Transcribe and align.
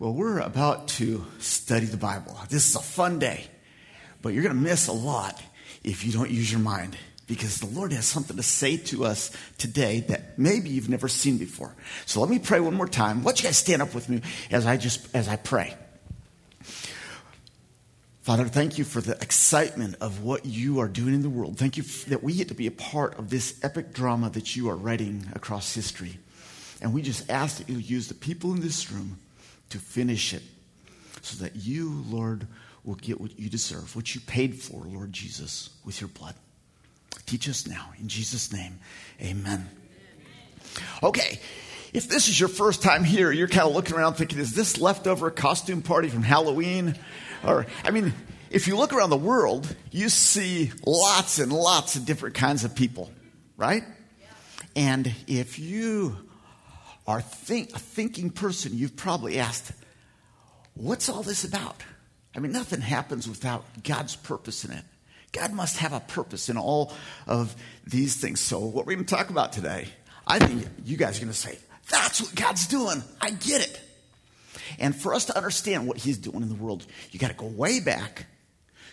Well, 0.00 0.14
we're 0.14 0.38
about 0.38 0.88
to 0.88 1.26
study 1.40 1.84
the 1.84 1.98
Bible. 1.98 2.34
This 2.48 2.70
is 2.70 2.74
a 2.74 2.80
fun 2.80 3.18
day, 3.18 3.44
but 4.22 4.32
you're 4.32 4.42
going 4.42 4.54
to 4.54 4.60
miss 4.60 4.88
a 4.88 4.92
lot 4.92 5.42
if 5.84 6.06
you 6.06 6.12
don't 6.12 6.30
use 6.30 6.50
your 6.50 6.62
mind 6.62 6.96
because 7.26 7.58
the 7.58 7.66
Lord 7.66 7.92
has 7.92 8.06
something 8.06 8.38
to 8.38 8.42
say 8.42 8.78
to 8.78 9.04
us 9.04 9.30
today 9.58 10.00
that 10.08 10.38
maybe 10.38 10.70
you've 10.70 10.88
never 10.88 11.06
seen 11.06 11.36
before. 11.36 11.76
So 12.06 12.20
let 12.20 12.30
me 12.30 12.38
pray 12.38 12.60
one 12.60 12.72
more 12.72 12.88
time. 12.88 13.18
Why 13.22 13.32
don't 13.32 13.42
you 13.42 13.48
guys 13.48 13.58
stand 13.58 13.82
up 13.82 13.94
with 13.94 14.08
me 14.08 14.22
as 14.50 14.64
I 14.64 14.78
just 14.78 15.14
as 15.14 15.28
I 15.28 15.36
pray. 15.36 15.76
Father, 18.22 18.46
thank 18.46 18.78
you 18.78 18.84
for 18.84 19.02
the 19.02 19.20
excitement 19.20 19.96
of 20.00 20.22
what 20.22 20.46
you 20.46 20.80
are 20.80 20.88
doing 20.88 21.12
in 21.12 21.20
the 21.20 21.28
world. 21.28 21.58
Thank 21.58 21.76
you 21.76 21.82
that 22.08 22.22
we 22.22 22.32
get 22.32 22.48
to 22.48 22.54
be 22.54 22.66
a 22.66 22.72
part 22.72 23.18
of 23.18 23.28
this 23.28 23.62
epic 23.62 23.92
drama 23.92 24.30
that 24.30 24.56
you 24.56 24.70
are 24.70 24.76
writing 24.76 25.26
across 25.34 25.74
history. 25.74 26.18
And 26.80 26.94
we 26.94 27.02
just 27.02 27.28
ask 27.28 27.58
that 27.58 27.68
you 27.68 27.76
use 27.76 28.08
the 28.08 28.14
people 28.14 28.54
in 28.54 28.60
this 28.60 28.90
room 28.90 29.18
to 29.70 29.78
finish 29.78 30.34
it 30.34 30.42
so 31.22 31.42
that 31.42 31.56
you, 31.56 32.04
Lord, 32.08 32.46
will 32.84 32.94
get 32.96 33.20
what 33.20 33.38
you 33.38 33.48
deserve, 33.48 33.94
what 33.94 34.14
you 34.14 34.20
paid 34.20 34.56
for, 34.56 34.84
Lord 34.84 35.12
Jesus, 35.12 35.70
with 35.84 36.00
your 36.00 36.08
blood. 36.08 36.34
Teach 37.26 37.48
us 37.48 37.66
now. 37.66 37.90
In 38.00 38.08
Jesus' 38.08 38.52
name, 38.52 38.78
amen. 39.20 39.68
Okay, 41.02 41.40
if 41.92 42.08
this 42.08 42.28
is 42.28 42.38
your 42.38 42.48
first 42.48 42.82
time 42.82 43.04
here, 43.04 43.32
you're 43.32 43.48
kind 43.48 43.68
of 43.68 43.74
looking 43.74 43.96
around 43.96 44.14
thinking, 44.14 44.38
is 44.38 44.54
this 44.54 44.80
leftover 44.80 45.30
costume 45.30 45.82
party 45.82 46.08
from 46.08 46.22
Halloween? 46.22 46.96
Or, 47.44 47.66
I 47.84 47.90
mean, 47.90 48.12
if 48.50 48.66
you 48.66 48.76
look 48.76 48.92
around 48.92 49.10
the 49.10 49.16
world, 49.16 49.74
you 49.90 50.08
see 50.08 50.72
lots 50.86 51.38
and 51.38 51.52
lots 51.52 51.96
of 51.96 52.04
different 52.04 52.34
kinds 52.34 52.64
of 52.64 52.74
people, 52.74 53.10
right? 53.56 53.84
And 54.76 55.12
if 55.26 55.58
you 55.58 56.16
are 57.06 57.20
think, 57.20 57.74
a 57.74 57.78
thinking 57.78 58.30
person, 58.30 58.76
you've 58.76 58.96
probably 58.96 59.38
asked, 59.38 59.72
what's 60.74 61.08
all 61.08 61.22
this 61.22 61.44
about? 61.44 61.82
I 62.34 62.38
mean, 62.38 62.52
nothing 62.52 62.80
happens 62.80 63.28
without 63.28 63.64
God's 63.82 64.16
purpose 64.16 64.64
in 64.64 64.72
it. 64.72 64.84
God 65.32 65.52
must 65.52 65.78
have 65.78 65.92
a 65.92 66.00
purpose 66.00 66.48
in 66.48 66.56
all 66.56 66.92
of 67.26 67.54
these 67.86 68.16
things. 68.16 68.40
So, 68.40 68.58
what 68.60 68.86
we're 68.86 68.94
going 68.94 69.06
to 69.06 69.14
talk 69.14 69.30
about 69.30 69.52
today, 69.52 69.88
I 70.26 70.38
think 70.38 70.66
you 70.84 70.96
guys 70.96 71.18
are 71.18 71.20
going 71.20 71.32
to 71.32 71.38
say, 71.38 71.58
that's 71.88 72.20
what 72.20 72.34
God's 72.34 72.66
doing. 72.66 73.02
I 73.20 73.30
get 73.30 73.62
it. 73.62 73.80
And 74.78 74.94
for 74.94 75.14
us 75.14 75.26
to 75.26 75.36
understand 75.36 75.86
what 75.86 75.98
He's 75.98 76.18
doing 76.18 76.42
in 76.42 76.48
the 76.48 76.54
world, 76.54 76.86
you 77.10 77.18
got 77.18 77.28
to 77.28 77.36
go 77.36 77.46
way 77.46 77.80
back 77.80 78.26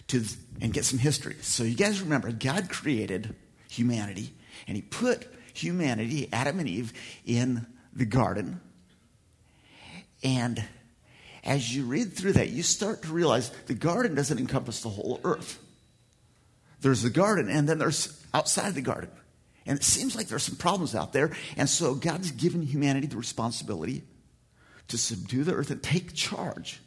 to 0.08 0.24
and 0.62 0.74
get 0.74 0.86
some 0.86 1.00
history. 1.00 1.36
So, 1.42 1.64
you 1.64 1.76
guys 1.76 2.02
remember, 2.02 2.32
God 2.32 2.70
created 2.70 3.36
humanity, 3.70 4.34
and 4.68 4.76
He 4.76 4.82
put 4.82 5.28
humanity, 5.54 6.30
Adam 6.32 6.60
and 6.60 6.70
Eve, 6.70 6.94
in 7.26 7.66
the 7.98 8.06
garden. 8.06 8.62
And 10.24 10.64
as 11.44 11.76
you 11.76 11.86
read 11.86 12.14
through 12.14 12.34
that, 12.34 12.50
you 12.50 12.64
start 12.64 13.04
to 13.04 13.10
realize 13.10 13.50
the 13.68 13.74
garden 13.74 14.16
doesn't 14.16 14.40
encompass 14.40 14.82
the 14.82 14.90
whole 14.90 15.20
earth. 15.24 15.60
There's 16.82 17.02
the 17.02 17.10
garden, 17.10 17.50
and 17.50 17.68
then 17.68 17.80
there's 17.80 18.24
outside 18.34 18.76
the 18.76 18.82
garden. 18.82 19.10
And 19.66 19.78
it 19.78 19.84
seems 19.84 20.16
like 20.16 20.28
there's 20.28 20.44
some 20.44 20.56
problems 20.56 20.96
out 20.96 21.12
there. 21.12 21.32
And 21.58 21.70
so 21.70 21.96
God's 21.96 22.32
given 22.32 22.62
humanity 22.62 23.08
the 23.08 23.18
responsibility 23.18 24.04
to 24.90 24.98
subdue 24.98 25.44
the 25.44 25.54
earth 25.54 25.72
and 25.72 25.82
take 25.82 26.14
charge. 26.14 26.80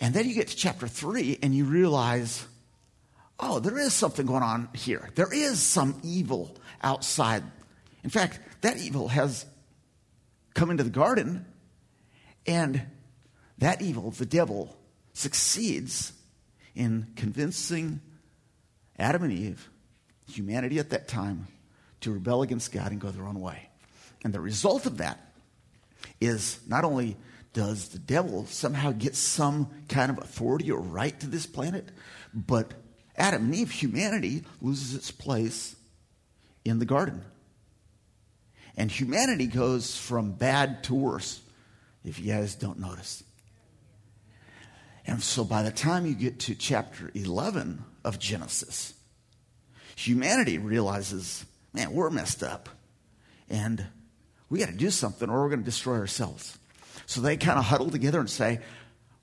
And 0.00 0.12
then 0.14 0.28
you 0.28 0.34
get 0.34 0.48
to 0.48 0.56
chapter 0.56 0.88
three, 0.88 1.38
and 1.42 1.54
you 1.54 1.64
realize, 1.64 2.46
oh, 3.38 3.60
there 3.60 3.78
is 3.78 3.92
something 3.92 4.26
going 4.26 4.42
on 4.42 4.68
here. 4.74 5.10
There 5.14 5.32
is 5.32 5.60
some 5.60 6.00
evil 6.02 6.56
outside. 6.82 7.42
In 8.06 8.10
fact, 8.10 8.38
that 8.60 8.76
evil 8.78 9.08
has 9.08 9.44
come 10.54 10.70
into 10.70 10.84
the 10.84 10.90
garden, 10.90 11.44
and 12.46 12.82
that 13.58 13.82
evil, 13.82 14.12
the 14.12 14.24
devil, 14.24 14.76
succeeds 15.12 16.12
in 16.76 17.08
convincing 17.16 18.00
Adam 18.96 19.24
and 19.24 19.32
Eve, 19.32 19.68
humanity 20.30 20.78
at 20.78 20.90
that 20.90 21.08
time, 21.08 21.48
to 22.00 22.12
rebel 22.12 22.42
against 22.42 22.70
God 22.70 22.92
and 22.92 23.00
go 23.00 23.10
their 23.10 23.26
own 23.26 23.40
way. 23.40 23.70
And 24.22 24.32
the 24.32 24.40
result 24.40 24.86
of 24.86 24.98
that 24.98 25.32
is 26.20 26.60
not 26.64 26.84
only 26.84 27.16
does 27.54 27.88
the 27.88 27.98
devil 27.98 28.46
somehow 28.46 28.92
get 28.92 29.16
some 29.16 29.68
kind 29.88 30.12
of 30.12 30.18
authority 30.18 30.70
or 30.70 30.78
right 30.78 31.18
to 31.18 31.26
this 31.26 31.44
planet, 31.44 31.88
but 32.32 32.72
Adam 33.16 33.46
and 33.46 33.54
Eve, 33.56 33.72
humanity, 33.72 34.44
loses 34.60 34.94
its 34.94 35.10
place 35.10 35.74
in 36.64 36.78
the 36.78 36.84
garden. 36.84 37.24
And 38.76 38.90
humanity 38.90 39.46
goes 39.46 39.96
from 39.96 40.32
bad 40.32 40.84
to 40.84 40.94
worse, 40.94 41.40
if 42.04 42.18
you 42.18 42.32
guys 42.32 42.54
don't 42.54 42.78
notice. 42.78 43.24
And 45.06 45.22
so 45.22 45.44
by 45.44 45.62
the 45.62 45.70
time 45.70 46.04
you 46.04 46.14
get 46.14 46.40
to 46.40 46.54
chapter 46.54 47.10
11 47.14 47.82
of 48.04 48.18
Genesis, 48.18 48.92
humanity 49.94 50.58
realizes, 50.58 51.46
man, 51.72 51.92
we're 51.92 52.10
messed 52.10 52.42
up. 52.42 52.68
And 53.48 53.86
we 54.50 54.58
got 54.58 54.68
to 54.68 54.74
do 54.74 54.90
something 54.90 55.30
or 55.30 55.42
we're 55.42 55.48
going 55.48 55.60
to 55.60 55.64
destroy 55.64 55.96
ourselves. 55.96 56.58
So 57.06 57.20
they 57.20 57.36
kind 57.36 57.58
of 57.58 57.64
huddle 57.64 57.90
together 57.90 58.18
and 58.18 58.28
say, 58.28 58.60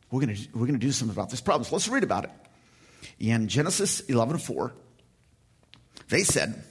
we're 0.09 0.22
going 0.22 0.36
to, 0.36 0.47
we're 0.53 0.68
going 0.68 0.80
to 0.80 0.86
do 0.86 0.92
something 0.92 1.16
about 1.16 1.30
this 1.30 1.42
problem. 1.42 1.66
So 1.66 1.75
let's 1.75 1.90
read 1.90 2.03
about 2.03 2.24
it. 2.24 2.31
In 3.19 3.47
Genesis 3.47 4.00
11 4.02 4.38
4, 4.38 4.74
they 6.09 6.24
said, 6.24 6.63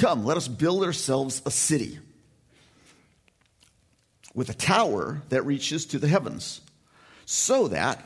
Come, 0.00 0.24
let 0.24 0.38
us 0.38 0.48
build 0.48 0.82
ourselves 0.82 1.42
a 1.44 1.50
city 1.50 1.98
with 4.34 4.48
a 4.48 4.54
tower 4.54 5.20
that 5.28 5.44
reaches 5.44 5.84
to 5.84 5.98
the 5.98 6.08
heavens, 6.08 6.62
so 7.26 7.68
that, 7.68 8.02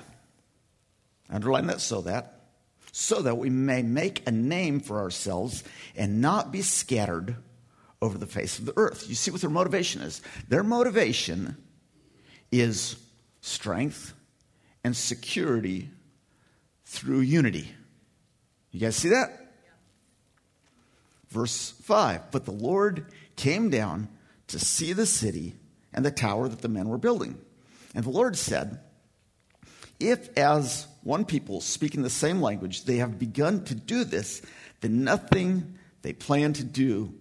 underline 1.30 1.68
that, 1.68 1.80
so 1.80 2.00
that, 2.00 2.46
so 2.90 3.22
that 3.22 3.38
we 3.38 3.48
may 3.48 3.82
make 3.82 4.26
a 4.26 4.32
name 4.32 4.80
for 4.80 4.98
ourselves 4.98 5.62
and 5.94 6.20
not 6.20 6.50
be 6.50 6.62
scattered 6.62 7.36
over 8.02 8.18
the 8.18 8.26
face 8.26 8.58
of 8.58 8.66
the 8.66 8.72
earth. 8.76 9.08
You 9.08 9.14
see 9.14 9.30
what 9.30 9.40
their 9.40 9.48
motivation 9.48 10.02
is? 10.02 10.20
Their 10.48 10.64
motivation 10.64 11.56
is 12.50 12.96
strength 13.40 14.14
and 14.82 14.96
security 14.96 15.90
through 16.86 17.20
unity. 17.20 17.70
You 18.72 18.80
guys 18.80 18.96
see 18.96 19.10
that? 19.10 19.43
Verse 21.34 21.72
5 21.82 22.30
But 22.30 22.44
the 22.44 22.52
Lord 22.52 23.06
came 23.34 23.68
down 23.68 24.08
to 24.46 24.58
see 24.58 24.92
the 24.92 25.04
city 25.04 25.56
and 25.92 26.04
the 26.04 26.12
tower 26.12 26.48
that 26.48 26.62
the 26.62 26.68
men 26.68 26.88
were 26.88 26.96
building. 26.96 27.36
And 27.92 28.04
the 28.04 28.10
Lord 28.10 28.38
said, 28.38 28.78
If 29.98 30.38
as 30.38 30.86
one 31.02 31.24
people 31.24 31.60
speaking 31.60 32.02
the 32.02 32.10
same 32.10 32.40
language 32.40 32.84
they 32.84 32.98
have 32.98 33.18
begun 33.18 33.64
to 33.64 33.74
do 33.74 34.04
this, 34.04 34.42
then 34.80 35.02
nothing 35.02 35.76
they 36.02 36.12
plan 36.12 36.52
to 36.52 36.64
do 36.64 37.12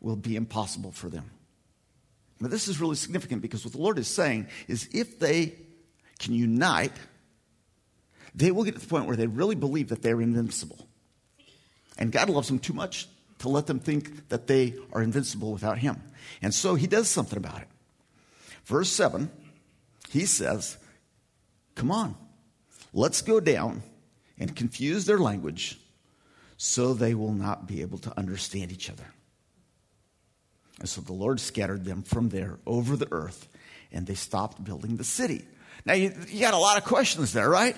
will 0.00 0.16
be 0.16 0.36
impossible 0.36 0.92
for 0.92 1.08
them. 1.08 1.30
Now, 2.40 2.48
this 2.48 2.68
is 2.68 2.80
really 2.80 2.96
significant 2.96 3.40
because 3.40 3.64
what 3.64 3.72
the 3.72 3.80
Lord 3.80 3.98
is 3.98 4.08
saying 4.08 4.48
is 4.68 4.88
if 4.92 5.18
they 5.18 5.54
can 6.18 6.34
unite, 6.34 6.92
they 8.34 8.50
will 8.50 8.64
get 8.64 8.74
to 8.74 8.80
the 8.80 8.86
point 8.86 9.06
where 9.06 9.16
they 9.16 9.28
really 9.28 9.54
believe 9.54 9.88
that 9.88 10.02
they're 10.02 10.20
invincible. 10.20 10.86
And 11.96 12.12
God 12.12 12.28
loves 12.28 12.48
them 12.48 12.58
too 12.58 12.72
much 12.72 13.08
to 13.42 13.48
let 13.48 13.66
them 13.66 13.80
think 13.80 14.28
that 14.28 14.46
they 14.46 14.74
are 14.92 15.02
invincible 15.02 15.52
without 15.52 15.78
him. 15.78 16.00
And 16.40 16.54
so 16.54 16.76
he 16.76 16.86
does 16.86 17.08
something 17.08 17.36
about 17.36 17.60
it. 17.60 17.68
Verse 18.64 18.88
7, 18.88 19.30
he 20.10 20.26
says, 20.26 20.78
Come 21.74 21.90
on, 21.90 22.14
let's 22.92 23.20
go 23.20 23.40
down 23.40 23.82
and 24.38 24.54
confuse 24.54 25.06
their 25.06 25.18
language 25.18 25.78
so 26.56 26.94
they 26.94 27.14
will 27.14 27.32
not 27.32 27.66
be 27.66 27.80
able 27.80 27.98
to 27.98 28.16
understand 28.16 28.70
each 28.70 28.88
other. 28.88 29.06
And 30.78 30.88
so 30.88 31.00
the 31.00 31.12
Lord 31.12 31.40
scattered 31.40 31.84
them 31.84 32.02
from 32.02 32.28
there 32.28 32.60
over 32.64 32.96
the 32.96 33.08
earth, 33.10 33.48
and 33.90 34.06
they 34.06 34.14
stopped 34.14 34.62
building 34.62 34.96
the 34.96 35.04
city. 35.04 35.44
Now, 35.84 35.94
you, 35.94 36.12
you 36.28 36.38
got 36.38 36.54
a 36.54 36.58
lot 36.58 36.78
of 36.78 36.84
questions 36.84 37.32
there, 37.32 37.50
right? 37.50 37.76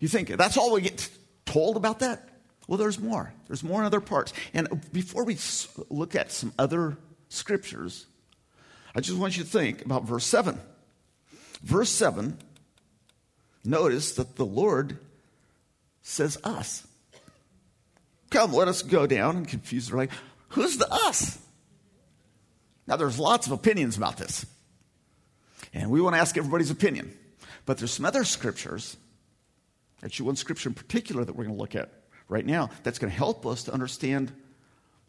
You 0.00 0.08
think 0.08 0.28
that's 0.36 0.56
all 0.56 0.72
we 0.72 0.80
get 0.80 1.08
told 1.46 1.76
about 1.76 2.00
that? 2.00 2.33
Well, 2.66 2.78
there's 2.78 2.98
more. 2.98 3.32
There's 3.46 3.62
more 3.62 3.80
in 3.80 3.86
other 3.86 4.00
parts. 4.00 4.32
And 4.54 4.90
before 4.92 5.24
we 5.24 5.36
look 5.90 6.14
at 6.14 6.32
some 6.32 6.52
other 6.58 6.96
scriptures, 7.28 8.06
I 8.94 9.00
just 9.00 9.18
want 9.18 9.36
you 9.36 9.44
to 9.44 9.48
think 9.48 9.84
about 9.84 10.04
verse 10.04 10.24
7. 10.24 10.58
Verse 11.62 11.90
7, 11.90 12.38
notice 13.64 14.12
that 14.16 14.36
the 14.36 14.44
Lord 14.44 14.98
says 16.02 16.38
us. 16.44 16.86
Come, 18.30 18.52
let 18.52 18.68
us 18.68 18.82
go 18.82 19.06
down 19.06 19.36
and 19.38 19.48
confuse 19.48 19.88
the 19.88 19.96
right. 19.96 20.10
Who's 20.50 20.76
the 20.76 20.92
us? 20.92 21.38
Now, 22.86 22.96
there's 22.96 23.18
lots 23.18 23.46
of 23.46 23.52
opinions 23.52 23.96
about 23.96 24.18
this. 24.18 24.44
And 25.72 25.90
we 25.90 26.00
want 26.00 26.14
to 26.14 26.20
ask 26.20 26.36
everybody's 26.36 26.70
opinion. 26.70 27.16
But 27.64 27.78
there's 27.78 27.92
some 27.92 28.04
other 28.04 28.24
scriptures, 28.24 28.96
actually, 30.02 30.26
one 30.26 30.36
scripture 30.36 30.68
in 30.68 30.74
particular 30.74 31.24
that 31.24 31.34
we're 31.34 31.44
going 31.44 31.56
to 31.56 31.60
look 31.60 31.74
at 31.74 32.03
right 32.28 32.44
now 32.44 32.70
that's 32.82 32.98
going 32.98 33.10
to 33.10 33.16
help 33.16 33.46
us 33.46 33.64
to 33.64 33.72
understand 33.72 34.32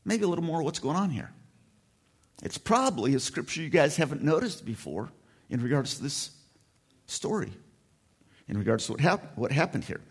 maybe 0.04 0.24
a 0.24 0.28
little 0.28 0.44
more 0.44 0.62
what's 0.62 0.80
going 0.80 0.96
on 0.96 1.10
here. 1.10 1.32
It's 2.44 2.58
probably 2.58 3.16
a 3.16 3.20
scripture 3.20 3.62
you 3.62 3.70
guys 3.70 3.96
haven't 3.96 4.22
noticed 4.22 4.66
before 4.66 5.10
in 5.50 5.62
regards 5.62 5.96
to 5.96 6.04
this 6.04 6.32
story, 7.08 7.52
in 8.48 8.58
regards 8.58 8.86
to 8.88 8.94
what, 8.94 9.02
hap- 9.02 9.38
what 9.38 9.52
happened 9.52 9.86
here. 9.86 10.02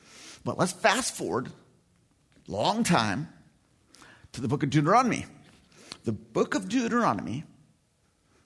But 0.44 0.58
let's 0.58 0.72
fast 0.72 1.14
forward, 1.14 1.50
long 2.48 2.84
time, 2.84 3.28
to 4.32 4.40
the 4.40 4.48
book 4.48 4.62
of 4.62 4.70
Deuteronomy. 4.70 5.26
The 6.04 6.12
book 6.12 6.54
of 6.54 6.68
Deuteronomy, 6.68 7.44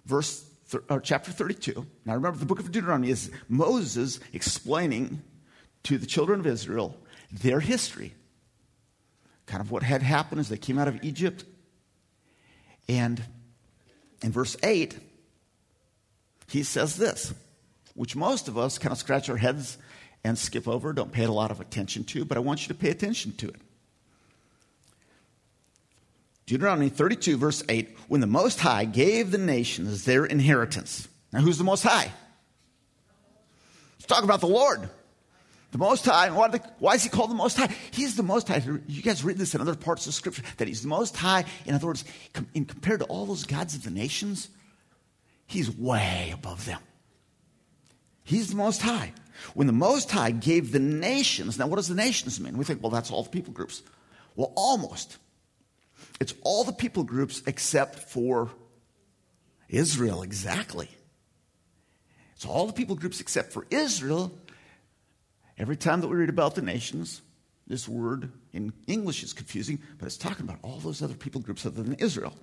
verse 0.05 0.45
th- 0.71 0.83
or 0.89 1.01
chapter 1.01 1.33
32. 1.33 1.87
Now 2.05 2.15
remember, 2.15 2.39
the 2.39 2.47
book 2.47 2.61
of 2.61 2.71
Deuteronomy 2.71 3.11
is 3.11 3.31
Moses 3.49 4.21
explaining 4.33 5.23
to 5.85 5.99
the 5.99 6.07
children 6.07 6.41
of 6.41 6.47
Israel 6.47 6.97
their 7.31 7.61
history, 7.61 8.15
kind 9.49 9.61
of 9.61 9.73
what 9.73 9.83
had 9.83 10.03
happened 10.03 10.41
as 10.41 10.49
they 10.49 10.57
came 10.57 10.79
out 10.79 10.87
of 10.87 11.03
Egypt. 11.03 11.45
And 12.89 13.21
in 14.23 14.31
verse 14.31 14.57
8, 14.63 14.97
he 16.49 16.63
says 16.63 16.97
this, 16.97 17.35
which 17.95 18.15
most 18.15 18.47
of 18.47 18.57
us 18.57 18.79
kind 18.79 18.93
of 18.93 18.99
scratch 18.99 19.29
our 19.29 19.37
heads 19.37 19.79
and 20.23 20.39
skip 20.39 20.69
over, 20.69 20.93
don't 20.93 21.13
pay 21.13 21.25
a 21.25 21.33
lot 21.33 21.51
of 21.51 21.61
attention 21.61 22.05
to, 22.05 22.25
but 22.25 22.37
I 22.37 22.41
want 22.41 22.63
you 22.63 22.69
to 22.69 22.75
pay 22.75 22.91
attention 22.91 23.33
to 23.33 23.49
it. 23.49 23.57
Deuteronomy 26.47 26.89
32, 26.89 27.37
verse 27.37 27.63
8, 27.69 27.97
when 28.09 28.21
the 28.21 28.27
Most 28.27 28.61
High 28.61 28.85
gave 28.85 29.31
the 29.31 29.39
nations 29.39 30.05
their 30.05 30.25
inheritance. 30.25 31.09
Now, 31.33 31.41
who's 31.41 31.59
the 31.59 31.65
Most 31.65 31.83
High? 31.83 32.11
Let's 33.99 34.07
talk 34.07 34.25
about 34.25 34.41
the 34.41 34.47
Lord. 34.47 34.89
The 35.71 35.79
Most 35.79 36.07
High. 36.07 36.31
Why, 36.31 36.49
the, 36.49 36.63
why, 36.79 36.95
is 36.95 37.03
he 37.03 37.11
called 37.11 37.31
the 37.31 37.35
Most 37.35 37.59
High? 37.59 37.75
He's 37.91 38.17
the 38.17 38.23
Most 38.23 38.49
High. 38.49 38.63
You 38.87 39.03
guys 39.03 39.23
read 39.23 39.37
this 39.37 39.55
in 39.55 39.61
other 39.61 39.75
parts 39.75 40.07
of 40.07 40.15
Scripture 40.15 40.43
that 40.57 40.67
he's 40.69 40.83
the 40.83 40.89
Most 40.89 41.17
High. 41.17 41.45
In 41.67 41.75
other 41.75 41.87
words, 41.87 42.05
in, 42.55 42.65
compared 42.65 43.01
to 43.01 43.07
all 43.07 43.27
those 43.27 43.45
gods 43.45 43.75
of 43.75 43.85
the 43.85 43.91
nations, 43.91 44.49
he's 45.47 45.71
way 45.71 46.31
above 46.33 46.65
them. 46.65 46.81
He's 48.25 48.51
the 48.51 48.57
Most 48.57 48.81
High. 48.81 49.13
When 49.55 49.67
the 49.67 49.73
Most 49.73 50.11
High 50.11 50.31
gave 50.31 50.73
the 50.73 50.79
nations, 50.79 51.59
now 51.59 51.67
what 51.67 51.77
does 51.77 51.89
the 51.89 51.95
nations 51.95 52.41
mean? 52.41 52.57
We 52.57 52.65
think, 52.65 52.83
well, 52.83 52.91
that's 52.91 53.11
all 53.11 53.23
the 53.23 53.31
people 53.31 53.53
groups. 53.53 53.83
Well, 54.37 54.53
almost. 54.57 55.19
It's 56.21 56.35
all 56.43 56.65
the 56.65 56.73
people 56.73 57.05
groups 57.05 57.43
except 57.47 57.97
for 58.11 58.51
Israel, 59.69 60.23
exactly. 60.23 60.89
It's 62.35 62.47
all 62.47 62.67
the 62.67 62.73
people 62.73 62.97
groups 62.97 63.21
except 63.21 63.53
for 63.53 63.67
Israel. 63.71 64.33
Every 65.59 65.77
time 65.77 66.01
that 66.01 66.09
we 66.09 66.17
read 66.17 66.29
about 66.29 66.55
the 66.55 66.63
nations, 66.63 67.23
this 67.67 67.89
word 67.89 68.31
in 68.53 68.73
English 68.87 69.23
is 69.23 69.33
confusing, 69.33 69.81
but 69.99 70.07
it's 70.07 70.17
talking 70.17 70.45
about 70.45 70.59
all 70.63 70.79
those 70.79 71.03
other 71.03 71.15
people 71.15 71.41
groups 71.41 71.67
other 71.67 71.83
than 71.83 71.95
Israel. 71.95 72.35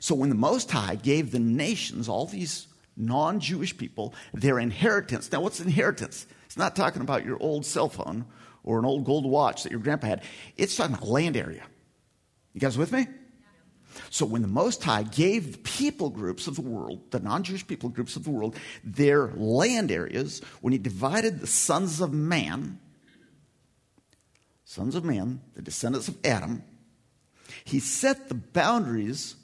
So 0.00 0.14
when 0.14 0.30
the 0.30 0.34
Most 0.34 0.70
High 0.70 0.94
gave 0.96 1.30
the 1.30 1.38
nations, 1.38 2.08
all 2.08 2.26
these 2.26 2.66
non 2.96 3.40
Jewish 3.40 3.76
people, 3.76 4.14
their 4.32 4.58
inheritance. 4.58 5.30
Now, 5.30 5.40
what's 5.40 5.60
inheritance? 5.60 6.26
It's 6.46 6.56
not 6.56 6.76
talking 6.76 7.02
about 7.02 7.24
your 7.24 7.36
old 7.40 7.66
cell 7.66 7.88
phone 7.88 8.24
or 8.62 8.78
an 8.78 8.84
old 8.84 9.04
gold 9.04 9.26
watch 9.26 9.62
that 9.62 9.72
your 9.72 9.80
grandpa 9.80 10.06
had, 10.06 10.22
it's 10.56 10.76
talking 10.76 10.94
about 10.94 11.08
land 11.08 11.36
area. 11.36 11.64
You 12.54 12.60
guys 12.60 12.78
with 12.78 12.92
me? 12.92 13.06
So 14.10 14.26
when 14.26 14.42
the 14.42 14.48
Most 14.48 14.82
High 14.82 15.02
gave 15.02 15.52
the 15.52 15.58
people 15.58 16.10
groups 16.10 16.46
of 16.46 16.56
the 16.56 16.62
world, 16.62 17.00
the 17.10 17.20
non 17.20 17.42
Jewish 17.42 17.66
people 17.66 17.88
groups 17.88 18.16
of 18.16 18.24
the 18.24 18.30
world, 18.30 18.56
their 18.82 19.28
land 19.34 19.90
areas, 19.90 20.40
when 20.60 20.72
he 20.72 20.78
divided 20.78 21.40
the 21.40 21.46
sons 21.46 22.00
of 22.00 22.12
man, 22.12 22.78
sons 24.64 24.94
of 24.94 25.04
man, 25.04 25.40
the 25.54 25.62
descendants 25.62 26.08
of 26.08 26.16
Adam, 26.24 26.62
he 27.64 27.80
set 27.80 28.28
the 28.28 28.34
boundaries 28.34 29.36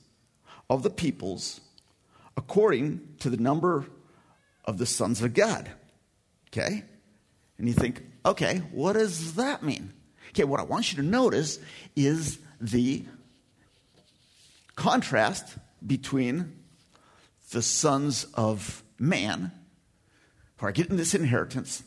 of 0.69 0.82
the 0.82 0.91
peoples 0.91 1.61
according 2.37 3.00
to 3.19 3.31
the 3.31 3.37
number 3.37 3.85
of 4.64 4.79
the 4.79 4.87
sons 4.87 5.23
of 5.23 5.35
God. 5.35 5.70
Okay? 6.49 6.85
And 7.58 7.69
you 7.69 7.75
think, 7.75 8.02
okay, 8.25 8.58
what 8.73 8.94
does 8.94 9.35
that 9.35 9.62
mean? 9.62 9.93
Okay, 10.31 10.44
what 10.44 10.61
I 10.61 10.64
want 10.64 10.93
you 10.93 11.02
to 11.02 11.08
notice 11.08 11.58
is 11.97 12.38
the 12.61 13.05
contrast 14.81 15.59
between 15.87 16.56
the 17.50 17.61
sons 17.61 18.25
of 18.32 18.82
man, 18.99 19.53
who 20.56 20.67
are 20.67 20.73
getting 20.73 20.97
this 20.97 21.15
inheritance, 21.15 21.82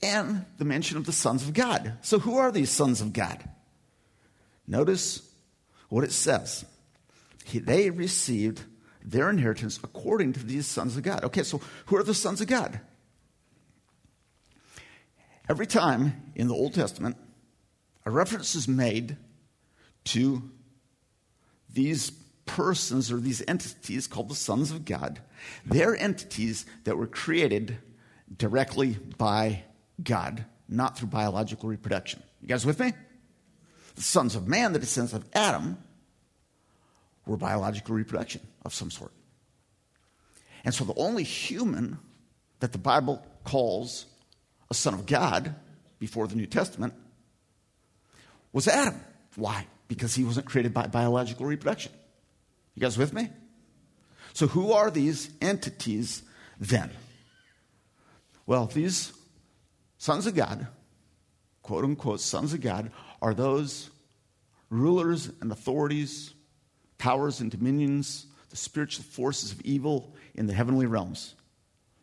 and 0.00 0.44
the 0.58 0.64
mention 0.64 0.96
of 0.96 1.04
the 1.04 1.12
sons 1.12 1.42
of 1.42 1.52
God. 1.52 1.98
So, 2.02 2.20
who 2.20 2.38
are 2.38 2.52
these 2.52 2.70
sons 2.70 3.00
of 3.00 3.12
God? 3.12 3.42
Notice 4.68 5.28
what 5.88 6.04
it 6.04 6.12
says. 6.12 6.64
He, 7.44 7.58
they 7.58 7.90
received 7.90 8.62
their 9.04 9.28
inheritance 9.28 9.80
according 9.82 10.34
to 10.34 10.46
these 10.46 10.68
sons 10.68 10.96
of 10.96 11.02
God. 11.02 11.24
Okay, 11.24 11.42
so 11.42 11.60
who 11.86 11.96
are 11.96 12.04
the 12.04 12.14
sons 12.14 12.40
of 12.40 12.46
God? 12.46 12.80
Every 15.48 15.66
time 15.66 16.32
in 16.36 16.46
the 16.46 16.54
Old 16.54 16.74
Testament, 16.74 17.16
a 18.06 18.12
reference 18.12 18.54
is 18.54 18.68
made 18.68 19.16
to 20.04 20.50
these 21.72 22.10
persons 22.46 23.10
or 23.10 23.18
these 23.18 23.42
entities 23.46 24.06
called 24.06 24.28
the 24.28 24.34
sons 24.34 24.70
of 24.70 24.84
God. 24.84 25.20
They're 25.64 25.96
entities 25.96 26.66
that 26.84 26.96
were 26.96 27.06
created 27.06 27.78
directly 28.36 28.96
by 29.18 29.64
God, 30.02 30.44
not 30.68 30.98
through 30.98 31.08
biological 31.08 31.68
reproduction. 31.68 32.22
You 32.40 32.48
guys 32.48 32.66
with 32.66 32.80
me? 32.80 32.92
The 33.94 34.02
sons 34.02 34.34
of 34.34 34.48
man, 34.48 34.72
the 34.72 34.78
descendants 34.78 35.14
of 35.14 35.24
Adam, 35.34 35.78
were 37.26 37.36
biological 37.36 37.94
reproduction 37.94 38.40
of 38.64 38.74
some 38.74 38.90
sort. 38.90 39.12
And 40.64 40.74
so 40.74 40.84
the 40.84 40.94
only 40.94 41.24
human 41.24 41.98
that 42.60 42.72
the 42.72 42.78
Bible 42.78 43.24
calls 43.44 44.06
a 44.70 44.74
son 44.74 44.94
of 44.94 45.06
God 45.06 45.54
before 45.98 46.26
the 46.26 46.36
New 46.36 46.46
Testament 46.46 46.94
was 48.52 48.68
Adam. 48.68 49.00
Why? 49.36 49.66
Because 49.92 50.14
he 50.14 50.24
wasn't 50.24 50.46
created 50.46 50.72
by 50.72 50.86
biological 50.86 51.44
reproduction. 51.44 51.92
You 52.74 52.80
guys 52.80 52.96
with 52.96 53.12
me? 53.12 53.28
So, 54.32 54.46
who 54.46 54.72
are 54.72 54.90
these 54.90 55.30
entities 55.42 56.22
then? 56.58 56.90
Well, 58.46 58.64
these 58.66 59.12
sons 59.98 60.26
of 60.26 60.34
God, 60.34 60.66
quote 61.60 61.84
unquote, 61.84 62.20
sons 62.20 62.54
of 62.54 62.62
God, 62.62 62.90
are 63.20 63.34
those 63.34 63.90
rulers 64.70 65.30
and 65.42 65.52
authorities, 65.52 66.32
powers 66.96 67.40
and 67.40 67.50
dominions, 67.50 68.26
the 68.48 68.56
spiritual 68.56 69.04
forces 69.04 69.52
of 69.52 69.60
evil 69.60 70.14
in 70.34 70.46
the 70.46 70.54
heavenly 70.54 70.86
realms 70.86 71.34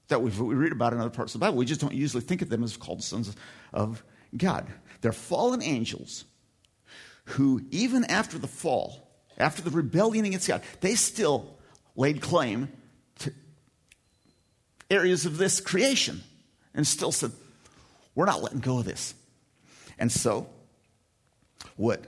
that 0.10 0.22
we 0.22 0.30
read 0.30 0.72
about 0.72 0.94
in 0.94 1.00
other 1.00 1.10
parts 1.10 1.34
of 1.34 1.40
the 1.40 1.46
Bible. 1.46 1.58
We 1.58 1.66
just 1.66 1.82
don't 1.82 1.94
usually 1.94 2.22
think 2.22 2.44
of 2.44 2.50
them 2.50 2.64
as 2.64 2.78
called 2.78 3.02
sons 3.04 3.36
of 3.74 4.04
God. 4.38 4.68
They're 5.02 5.12
fallen 5.12 5.64
angels 5.64 6.26
who, 7.30 7.62
even 7.72 8.04
after 8.06 8.38
the 8.38 8.48
fall, 8.48 9.08
after 9.38 9.62
the 9.62 9.70
rebellion 9.70 10.26
against 10.26 10.48
God, 10.48 10.62
they 10.82 10.96
still 10.96 11.58
laid 11.96 12.22
claim 12.22 12.70
to 13.20 13.34
areas 14.90 15.26
of 15.26 15.38
this 15.38 15.62
creation 15.62 16.22
and 16.74 16.86
still 16.86 17.12
said, 17.12 17.32
We're 18.16 18.26
not 18.26 18.42
letting 18.42 18.60
go 18.60 18.80
of 18.80 18.86
this. 18.86 19.14
And 19.98 20.12
so, 20.12 20.48
what 21.76 22.04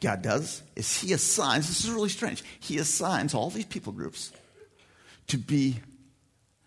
God 0.00 0.22
does 0.22 0.62
is 0.76 1.00
He 1.00 1.12
assigns, 1.12 1.68
this 1.68 1.84
is 1.84 1.90
really 1.90 2.08
strange, 2.08 2.42
He 2.60 2.78
assigns 2.78 3.34
all 3.34 3.50
these 3.50 3.66
people 3.66 3.92
groups 3.92 4.32
to 5.28 5.38
be 5.38 5.80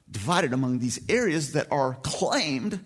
divided 0.09 0.53
among 0.53 0.79
these 0.79 0.99
areas 1.09 1.53
that 1.53 1.67
are 1.71 1.97
claimed 2.03 2.83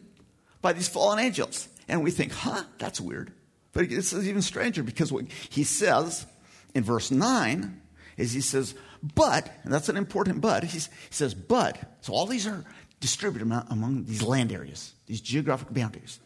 by 0.61 0.73
these 0.73 0.87
fallen 0.87 1.19
angels. 1.19 1.67
And 1.87 2.03
we 2.03 2.11
think, 2.11 2.31
huh, 2.31 2.63
that's 2.79 2.99
weird. 2.99 3.31
But 3.75 3.91
it's 3.91 4.13
even 4.13 4.41
stranger 4.41 4.83
because 4.83 5.11
what 5.11 5.25
he 5.49 5.65
says 5.65 6.25
in 6.73 6.83
verse 6.83 7.11
9 7.11 7.81
is 8.15 8.31
he 8.31 8.39
says, 8.39 8.73
but, 9.03 9.51
and 9.63 9.73
that's 9.73 9.89
an 9.89 9.97
important 9.97 10.39
but, 10.39 10.63
he 10.63 10.79
says, 11.09 11.35
but, 11.35 11.77
so 11.99 12.13
all 12.13 12.25
these 12.25 12.47
are 12.47 12.63
distributed 13.01 13.51
among 13.69 14.05
these 14.05 14.23
land 14.23 14.53
areas, 14.53 14.93
these 15.07 15.19
geographic 15.19 15.73
boundaries. 15.73 16.21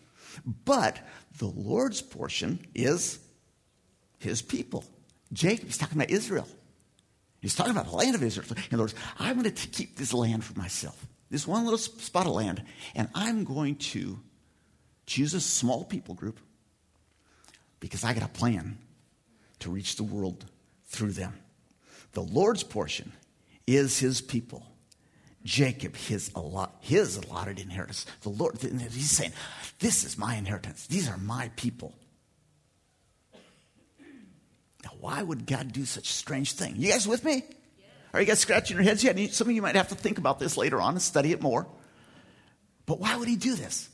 But 0.64 1.00
the 1.40 1.48
Lord's 1.48 2.04
portion 2.04 2.68
is 2.76 3.20
his 4.20 4.44
people. 4.44 4.86
Jacob, 5.34 5.66
he's 5.66 5.78
talking 5.80 5.98
about 5.98 6.12
Israel. 6.12 6.48
He's 7.42 7.56
talking 7.56 7.72
about 7.72 7.88
the 7.88 7.96
land 7.96 8.14
of 8.14 8.22
Israel. 8.22 8.46
In 8.70 8.76
other 8.76 8.84
words, 8.84 8.96
I'm 9.18 9.42
going 9.42 9.52
to 9.52 9.68
keep 9.70 9.98
this 9.98 10.14
land 10.14 10.44
for 10.44 10.58
myself, 10.58 11.04
this 11.32 11.48
one 11.48 11.64
little 11.64 11.80
spot 11.80 12.28
of 12.28 12.34
land, 12.34 12.64
and 12.94 13.10
I'm 13.16 13.44
going 13.44 13.78
to 13.78 14.20
choose 15.08 15.34
a 15.34 15.42
small 15.42 15.84
people 15.84 16.14
group 16.14 16.40
because 17.80 18.04
I 18.04 18.14
got 18.14 18.24
a 18.24 18.30
plan 18.30 18.78
to 19.60 19.70
reach 19.70 19.96
the 19.96 20.04
world 20.04 20.46
through 20.88 21.12
them. 21.12 21.34
The 22.14 22.22
Lord's 22.22 22.64
portion 22.64 23.12
is 23.68 24.00
his 24.00 24.22
people. 24.22 24.66
Jacob, 25.46 25.96
his, 25.96 26.32
allot, 26.36 26.76
his 26.82 27.18
allotted 27.18 27.60
inheritance. 27.60 28.06
The 28.22 28.30
Lord, 28.30 28.58
he's 28.62 29.12
saying, 29.12 29.32
This 29.80 30.04
is 30.04 30.18
my 30.18 30.36
inheritance. 30.36 30.88
These 30.88 31.10
are 31.10 31.18
my 31.18 31.50
people. 31.56 31.94
Now, 34.84 34.92
why 35.00 35.22
would 35.22 35.46
God 35.46 35.72
do 35.72 35.86
such 35.86 36.10
a 36.10 36.14
strange 36.14 36.54
thing? 36.54 36.76
You 36.78 36.92
guys 36.92 37.08
with 37.08 37.24
me? 37.24 37.44
Are 38.14 38.20
you 38.20 38.26
guys 38.26 38.40
scratching 38.40 38.78
your 38.78 38.84
heads? 38.84 39.04
yet? 39.04 39.18
some 39.34 39.48
of 39.48 39.56
you 39.56 39.62
might 39.62 39.76
have 39.76 39.90
to 39.90 39.96
think 39.96 40.18
about 40.18 40.40
this 40.40 40.58
later 40.58 40.82
on 40.82 40.94
and 40.94 41.02
study 41.02 41.32
it 41.32 41.42
more. 41.42 41.68
But 42.86 43.00
why 43.00 43.16
would 43.16 43.28
he 43.28 43.36
do 43.36 43.56
this? 43.56 43.90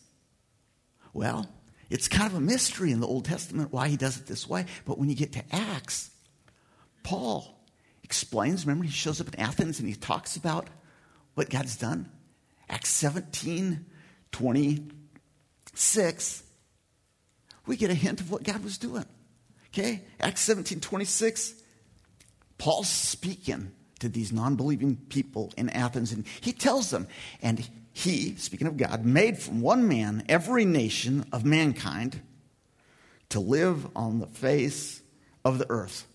Well, 1.13 1.49
it's 1.89 2.07
kind 2.07 2.31
of 2.31 2.35
a 2.35 2.41
mystery 2.41 2.91
in 2.91 2.99
the 2.99 3.07
Old 3.07 3.25
Testament 3.25 3.71
why 3.71 3.87
he 3.87 3.97
does 3.97 4.17
it 4.17 4.27
this 4.27 4.47
way. 4.47 4.65
But 4.85 4.97
when 4.97 5.09
you 5.09 5.15
get 5.15 5.33
to 5.33 5.43
Acts, 5.51 6.11
Paul 7.03 7.59
explains. 8.03 8.65
Remember, 8.65 8.85
he 8.85 8.91
shows 8.91 9.21
up 9.21 9.27
in 9.27 9.39
Athens 9.39 9.79
and 9.79 9.87
he 9.87 9.95
talks 9.95 10.35
about 10.35 10.67
what 11.35 11.49
God's 11.49 11.77
done. 11.77 12.09
Acts 12.69 12.89
17 12.89 13.85
26. 14.31 16.43
We 17.67 17.77
get 17.77 17.89
a 17.89 17.95
hint 17.95 18.21
of 18.21 18.31
what 18.31 18.43
God 18.43 18.63
was 18.63 18.77
doing. 18.77 19.05
Okay? 19.67 20.03
Acts 20.19 20.41
17 20.41 20.81
26. 20.81 21.55
Paul's 22.57 22.89
speaking 22.89 23.71
to 23.99 24.09
these 24.09 24.31
non 24.31 24.55
believing 24.55 24.97
people 25.09 25.53
in 25.57 25.69
Athens, 25.69 26.11
and 26.11 26.25
he 26.41 26.51
tells 26.51 26.89
them, 26.89 27.07
and 27.41 27.67
he, 27.97 28.35
speaking 28.35 28.67
of 28.67 28.75
God, 28.75 29.05
made 29.05 29.39
from 29.39 29.61
one 29.61 29.87
man 29.87 30.25
every 30.27 30.65
nation 30.65 31.23
of 31.31 31.45
mankind 31.45 32.19
to 33.29 33.39
live 33.39 33.87
on 33.95 34.19
the 34.19 34.27
face 34.27 35.01
of 35.45 35.59
the 35.59 35.65
earth. 35.69 36.05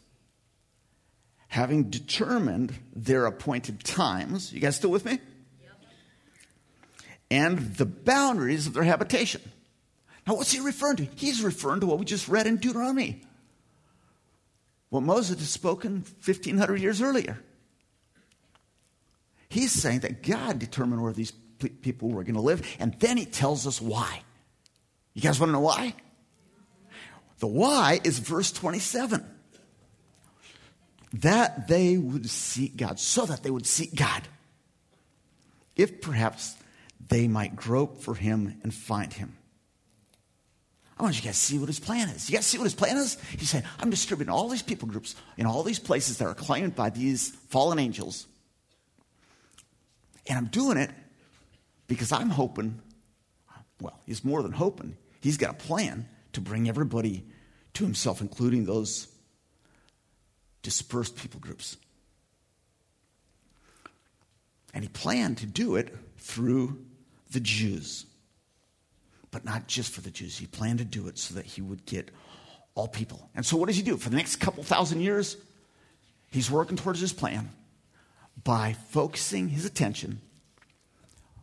Having 1.48 1.84
determined 1.84 2.74
their 2.94 3.24
appointed 3.24 3.82
times, 3.82 4.52
you 4.52 4.60
guys 4.60 4.76
still 4.76 4.90
with 4.90 5.06
me? 5.06 5.12
Yep. 5.62 5.72
And 7.30 7.74
the 7.76 7.86
boundaries 7.86 8.66
of 8.66 8.74
their 8.74 8.84
habitation. 8.84 9.40
Now, 10.26 10.34
what's 10.34 10.52
he 10.52 10.60
referring 10.60 10.96
to? 10.96 11.08
He's 11.16 11.42
referring 11.42 11.80
to 11.80 11.86
what 11.86 11.98
we 11.98 12.04
just 12.04 12.28
read 12.28 12.46
in 12.46 12.58
Deuteronomy. 12.58 13.22
What 14.90 15.02
Moses 15.02 15.38
had 15.38 15.48
spoken 15.48 16.04
1,500 16.26 16.76
years 16.78 17.00
earlier. 17.00 17.42
He's 19.48 19.72
saying 19.72 20.00
that 20.00 20.22
God 20.22 20.58
determined 20.58 21.02
where 21.02 21.14
these 21.14 21.32
people 21.60 22.10
were 22.10 22.24
going 22.24 22.34
to 22.34 22.40
live, 22.40 22.66
and 22.78 22.94
then 22.98 23.16
he 23.16 23.24
tells 23.24 23.66
us 23.66 23.80
why. 23.80 24.22
You 25.14 25.22
guys 25.22 25.38
want 25.38 25.50
to 25.50 25.52
know 25.52 25.60
why? 25.60 25.94
The 27.38 27.46
why 27.46 28.00
is 28.04 28.18
verse 28.18 28.52
27. 28.52 29.24
That 31.14 31.68
they 31.68 31.96
would 31.96 32.28
seek 32.30 32.76
God, 32.76 32.98
so 32.98 33.26
that 33.26 33.42
they 33.42 33.50
would 33.50 33.66
seek 33.66 33.94
God. 33.94 34.22
If 35.74 36.00
perhaps 36.00 36.56
they 37.08 37.26
might 37.26 37.56
grope 37.56 38.02
for 38.02 38.14
him 38.14 38.60
and 38.62 38.72
find 38.72 39.12
him. 39.12 39.36
I 40.98 41.02
want 41.02 41.16
you 41.16 41.22
guys 41.22 41.38
to 41.38 41.44
see 41.46 41.58
what 41.58 41.68
his 41.68 41.80
plan 41.80 42.10
is. 42.10 42.28
You 42.28 42.36
guys 42.36 42.44
see 42.44 42.58
what 42.58 42.64
his 42.64 42.74
plan 42.74 42.98
is? 42.98 43.16
He 43.38 43.46
said, 43.46 43.64
I'm 43.78 43.88
distributing 43.88 44.30
all 44.30 44.50
these 44.50 44.62
people 44.62 44.86
groups 44.86 45.16
in 45.38 45.46
all 45.46 45.62
these 45.62 45.78
places 45.78 46.18
that 46.18 46.26
are 46.26 46.34
claimed 46.34 46.76
by 46.76 46.90
these 46.90 47.30
fallen 47.48 47.78
angels. 47.78 48.26
And 50.26 50.36
I'm 50.36 50.46
doing 50.48 50.76
it 50.76 50.90
because 51.90 52.12
I'm 52.12 52.30
hoping, 52.30 52.80
well, 53.80 53.98
he's 54.06 54.24
more 54.24 54.44
than 54.44 54.52
hoping, 54.52 54.96
he's 55.20 55.36
got 55.36 55.50
a 55.50 55.54
plan 55.54 56.08
to 56.32 56.40
bring 56.40 56.68
everybody 56.68 57.24
to 57.74 57.82
himself, 57.82 58.20
including 58.20 58.64
those 58.64 59.08
dispersed 60.62 61.16
people 61.16 61.40
groups. 61.40 61.76
And 64.72 64.84
he 64.84 64.88
planned 64.88 65.38
to 65.38 65.46
do 65.46 65.74
it 65.74 65.92
through 66.16 66.78
the 67.32 67.40
Jews. 67.40 68.06
But 69.32 69.44
not 69.44 69.66
just 69.66 69.92
for 69.92 70.00
the 70.00 70.12
Jews. 70.12 70.38
He 70.38 70.46
planned 70.46 70.78
to 70.78 70.84
do 70.84 71.08
it 71.08 71.18
so 71.18 71.34
that 71.34 71.44
he 71.44 71.60
would 71.60 71.86
get 71.86 72.12
all 72.76 72.86
people. 72.86 73.28
And 73.34 73.44
so, 73.44 73.56
what 73.56 73.66
does 73.66 73.76
he 73.76 73.82
do? 73.82 73.96
For 73.96 74.10
the 74.10 74.16
next 74.16 74.36
couple 74.36 74.62
thousand 74.62 75.00
years, 75.00 75.36
he's 76.30 76.52
working 76.52 76.76
towards 76.76 77.00
his 77.00 77.12
plan 77.12 77.50
by 78.44 78.76
focusing 78.90 79.48
his 79.48 79.64
attention 79.64 80.20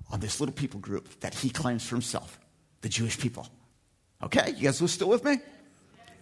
on 0.09 0.19
this 0.19 0.39
little 0.39 0.53
people 0.53 0.79
group 0.79 1.19
that 1.19 1.33
he 1.33 1.49
claims 1.49 1.85
for 1.85 1.95
himself, 1.95 2.39
the 2.81 2.89
Jewish 2.89 3.19
people. 3.19 3.47
Okay, 4.23 4.53
you 4.55 4.63
guys 4.63 4.91
still 4.91 5.09
with 5.09 5.23
me? 5.23 5.33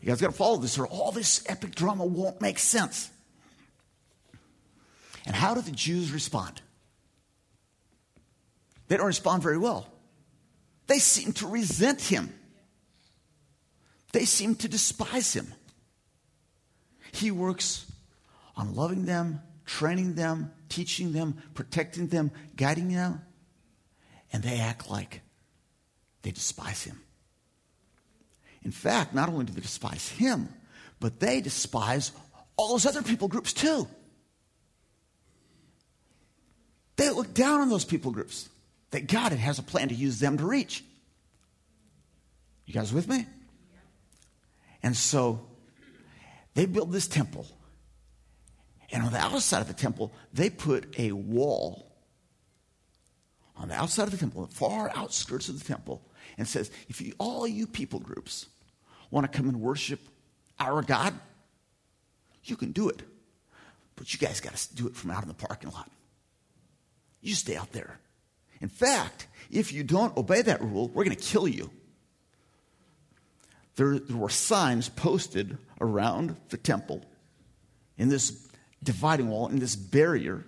You 0.02 0.08
guys 0.10 0.22
got 0.22 0.32
to 0.32 0.38
follow 0.38 0.58
this, 0.58 0.78
or 0.78 0.88
all 0.88 1.12
this 1.12 1.44
epic 1.48 1.76
drama 1.76 2.06
won't 2.06 2.42
make 2.42 2.60
sense. 2.60 3.10
And 5.26 5.36
how 5.36 5.54
do 5.54 5.62
the 5.62 5.72
Jews 5.72 6.12
respond? 6.12 6.62
They 8.88 8.98
don't 8.98 9.08
respond 9.08 9.42
very 9.42 9.58
well. 9.58 9.88
They 10.88 11.00
seem 11.00 11.34
to 11.34 11.48
resent 11.48 12.02
him, 12.02 12.34
they 14.12 14.26
seem 14.26 14.56
to 14.56 14.68
despise 14.68 15.34
him. 15.34 15.54
He 17.12 17.32
works 17.32 17.90
on 18.58 18.76
loving 18.76 19.06
them, 19.06 19.42
training 19.66 20.16
them, 20.16 20.52
teaching 20.68 21.14
them, 21.14 21.42
protecting 21.54 22.08
them, 22.08 22.32
guiding 22.58 22.94
them 22.94 23.22
and 24.36 24.44
they 24.44 24.60
act 24.60 24.90
like 24.90 25.22
they 26.22 26.32
despise 26.32 26.84
him. 26.84 27.00
In 28.64 28.72
fact, 28.72 29.16
not 29.16 29.30
only 29.30 29.46
do 29.46 29.54
they 29.54 29.62
despise 29.62 30.10
him, 30.10 30.50
but 31.00 31.22
they 31.22 31.40
despise 31.40 32.12
all 32.58 32.72
those 32.72 32.86
other 32.86 33.02
people 33.02 33.30
groups 33.30 33.54
too. 33.54 33.88
They 36.98 37.10
look 37.12 37.34
down 37.34 37.62
on 37.62 37.70
those 37.70 37.86
people 37.86 38.12
groups 38.12 38.50
that 38.92 39.08
God 39.08 39.32
has 39.32 39.58
a 39.58 39.64
plan 39.64 39.88
to 39.88 39.96
use 39.96 40.20
them 40.20 40.38
to 40.38 40.46
reach. 40.46 40.84
You 42.66 42.74
guys 42.74 42.92
with 42.92 43.08
me? 43.08 43.28
And 44.84 44.98
so 44.98 45.48
they 46.56 46.66
build 46.66 46.92
this 46.92 47.08
temple. 47.08 47.48
And 48.92 49.02
on 49.02 49.14
the 49.14 49.18
outside 49.18 49.62
of 49.62 49.68
the 49.68 49.74
temple, 49.74 50.12
they 50.34 50.50
put 50.50 50.94
a 51.00 51.14
wall 51.14 51.85
on 53.58 53.70
the 53.70 53.76
outside 53.76 54.04
of 54.04 54.12
the 54.12 54.18
temple, 54.18 54.46
the 54.46 54.54
far 54.54 54.92
outskirts 54.96 55.50
of 55.50 55.60
the 55.60 55.66
temple, 55.66 56.02
and 56.38 56.48
says, 56.48 56.72
if 56.90 57.02
you, 57.02 57.14
all 57.18 57.48
you 57.48 57.68
people 57.68 58.00
groups 58.00 58.48
want 59.12 59.32
to 59.32 59.38
come 59.38 59.48
and 59.48 59.62
worship 59.62 60.00
our 60.60 60.82
God, 60.82 61.14
you 62.44 62.56
can 62.56 62.72
do 62.72 62.90
it. 62.90 63.02
But 63.96 64.14
you 64.14 64.20
guys 64.20 64.42
got 64.42 64.56
to 64.56 64.76
do 64.76 64.88
it 64.88 64.96
from 64.96 65.12
out 65.12 65.22
in 65.22 65.28
the 65.28 65.34
parking 65.34 65.72
lot. 65.72 65.90
You 67.22 67.34
stay 67.34 67.56
out 67.56 67.72
there. 67.72 68.00
In 68.62 68.70
fact, 68.70 69.28
if 69.50 69.72
you 69.72 69.84
don't 69.84 70.16
obey 70.18 70.42
that 70.42 70.62
rule, 70.62 70.90
we're 70.90 71.04
going 71.04 71.16
to 71.16 71.24
kill 71.24 71.48
you. 71.48 71.70
There, 73.76 74.00
there 74.00 74.18
were 74.18 74.30
signs 74.30 74.90
posted 74.90 75.58
around 75.82 76.36
the 76.50 76.58
temple 76.58 77.04
in 77.98 78.10
this 78.10 78.48
dividing 78.84 79.30
wall, 79.30 79.48
in 79.48 79.60
this 79.60 79.76
barrier 79.76 80.46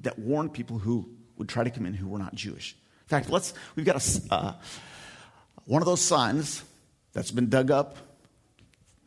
that 0.00 0.18
warned 0.18 0.52
people 0.52 0.78
who 0.78 1.10
would 1.36 1.48
try 1.48 1.64
to 1.64 1.70
come 1.70 1.86
in 1.86 1.94
who 1.94 2.08
were 2.08 2.18
not 2.18 2.34
Jewish. 2.34 2.76
In 3.02 3.08
fact, 3.08 3.30
let's, 3.30 3.54
we've 3.76 3.86
got 3.86 3.96
a, 3.96 4.34
uh, 4.34 4.52
one 5.66 5.82
of 5.82 5.86
those 5.86 6.00
signs 6.00 6.62
that's 7.12 7.30
been 7.30 7.48
dug 7.48 7.70
up 7.70 7.96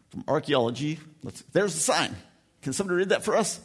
from 0.09 0.23
archaeology. 0.27 0.99
Let's, 1.23 1.41
there's 1.53 1.73
the 1.73 1.79
sign. 1.79 2.15
Can 2.61 2.73
somebody 2.73 2.97
read 2.97 3.09
that 3.09 3.23
for 3.23 3.35
us? 3.35 3.59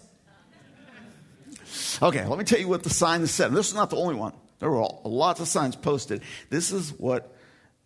Okay, 2.03 2.25
let 2.27 2.39
me 2.39 2.45
tell 2.45 2.59
you 2.59 2.69
what 2.69 2.83
the 2.83 2.91
sign 2.91 3.27
said. 3.27 3.53
this 3.53 3.69
is 3.69 3.75
not 3.75 3.91
the 3.91 3.97
only 3.97 4.15
one. 4.15 4.33
There 4.59 4.71
were 4.71 4.87
lots 5.05 5.41
of 5.41 5.49
signs 5.49 5.75
posted. 5.75 6.23
This 6.51 6.71
is 6.71 6.93
what 6.93 7.35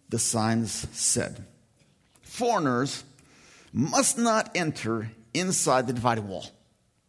the 0.09 0.19
signs 0.19 0.87
said 0.93 1.45
Foreigners 2.23 3.05
must 3.73 4.19
not 4.19 4.51
enter 4.55 5.11
inside 5.33 5.87
the 5.87 5.93
dividing 5.93 6.29
wall. 6.29 6.47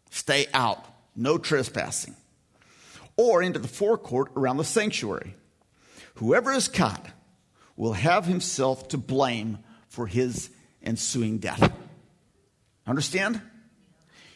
Stay 0.10 0.48
out. 0.54 0.86
No 1.16 1.38
trespassing 1.38 2.16
or 3.18 3.42
into 3.42 3.60
the 3.60 3.68
forecourt 3.68 4.32
around 4.36 4.58
the 4.58 4.64
sanctuary. 4.64 5.36
Whoever 6.16 6.52
is 6.52 6.68
caught 6.68 7.06
will 7.76 7.94
have 7.94 8.26
himself 8.26 8.88
to 8.90 8.98
blame 8.98 9.60
for 9.88 10.08
his 10.08 10.50
ensuing 10.84 11.40
death. 11.40 11.72
Understand? 12.86 13.42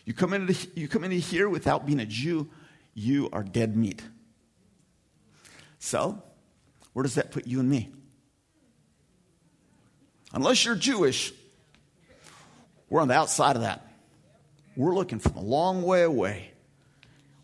You 0.06 0.14
come 0.14 0.34
into, 0.34 0.68
you 0.76 0.88
come 0.88 1.04
into 1.04 1.18
here 1.18 1.48
without 1.48 1.86
being 1.86 2.00
a 2.00 2.06
Jew, 2.06 2.50
you 2.94 3.30
are 3.32 3.44
dead 3.44 3.78
meat. 3.78 4.02
So, 5.80 6.22
where 6.94 7.04
does 7.04 7.16
that 7.16 7.32
put 7.32 7.48
you 7.48 7.60
and 7.60 7.70
me? 7.70 7.92
Unless 10.34 10.66
you're 10.66 10.76
Jewish, 10.76 11.34
we're 12.90 13.02
on 13.02 13.08
the 13.08 13.14
outside 13.14 13.56
of 13.56 13.62
that. 13.62 13.88
We're 14.76 14.96
looking 14.96 15.20
from 15.20 15.36
a 15.36 15.42
long 15.42 15.84
way 15.84 16.04
away 16.04 16.51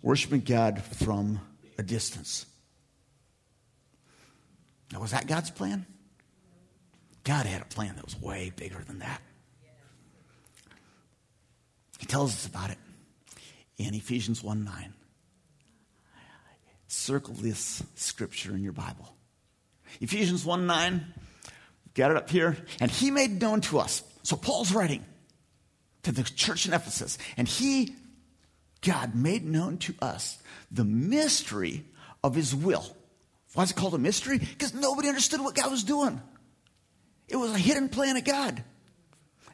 worshiping 0.08 0.40
God 0.40 0.82
from 0.82 1.38
a 1.78 1.84
distance. 1.84 2.46
Now, 4.94 5.02
was 5.02 5.12
that 5.12 5.28
God's 5.28 5.52
plan? 5.52 5.86
God 7.26 7.46
had 7.46 7.62
a 7.62 7.66
plan 7.66 7.94
that 7.98 8.06
was 8.06 8.18
way 8.18 8.54
bigger 8.56 8.82
than 8.88 9.00
that. 9.00 9.22
He 12.00 12.06
tells 12.06 12.34
us 12.34 12.48
about 12.48 12.70
it 12.70 12.78
in 13.78 13.94
Ephesians 13.94 14.42
1 14.42 14.64
9. 14.64 14.94
Circle 16.88 17.34
this 17.34 17.84
scripture 17.96 18.56
in 18.56 18.64
your 18.64 18.72
Bible. 18.72 19.14
Ephesians 20.00 20.46
1 20.46 20.68
9, 20.68 21.06
got 21.96 22.12
it 22.12 22.18
up 22.18 22.30
here. 22.30 22.56
And 22.80 22.90
he 22.90 23.12
made 23.12 23.42
known 23.42 23.60
to 23.60 23.80
us. 23.80 24.04
So 24.24 24.38
Paul's 24.38 24.72
writing 24.72 25.04
to 26.04 26.14
the 26.14 26.24
church 26.24 26.66
in 26.66 26.72
Ephesus, 26.72 27.18
and 27.36 27.46
he 27.46 27.94
God 28.82 29.16
made 29.16 29.46
known 29.46 29.78
to 29.80 29.96
us 30.02 30.38
the 30.72 30.86
mystery 30.86 31.86
of 32.24 32.36
his 32.36 32.54
will. 32.54 32.86
Why 33.54 33.64
is 33.64 33.72
it 33.72 33.76
called 33.76 33.96
a 33.96 34.00
mystery? 34.00 34.38
Because 34.38 34.74
nobody 34.74 35.08
understood 35.08 35.42
what 35.42 35.56
God 35.56 35.72
was 35.72 35.84
doing. 35.84 36.22
It 37.28 37.36
was 37.36 37.54
a 37.54 37.58
hidden 37.58 37.90
plan 37.90 38.18
of 38.18 38.24
God. 38.24 38.64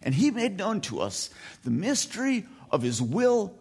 And 0.01 0.13
he 0.13 0.31
made 0.31 0.57
known 0.57 0.81
to 0.81 0.99
us 0.99 1.29
the 1.63 1.71
mystery 1.71 2.45
of 2.69 2.81
his 2.81 3.01
will 3.01 3.57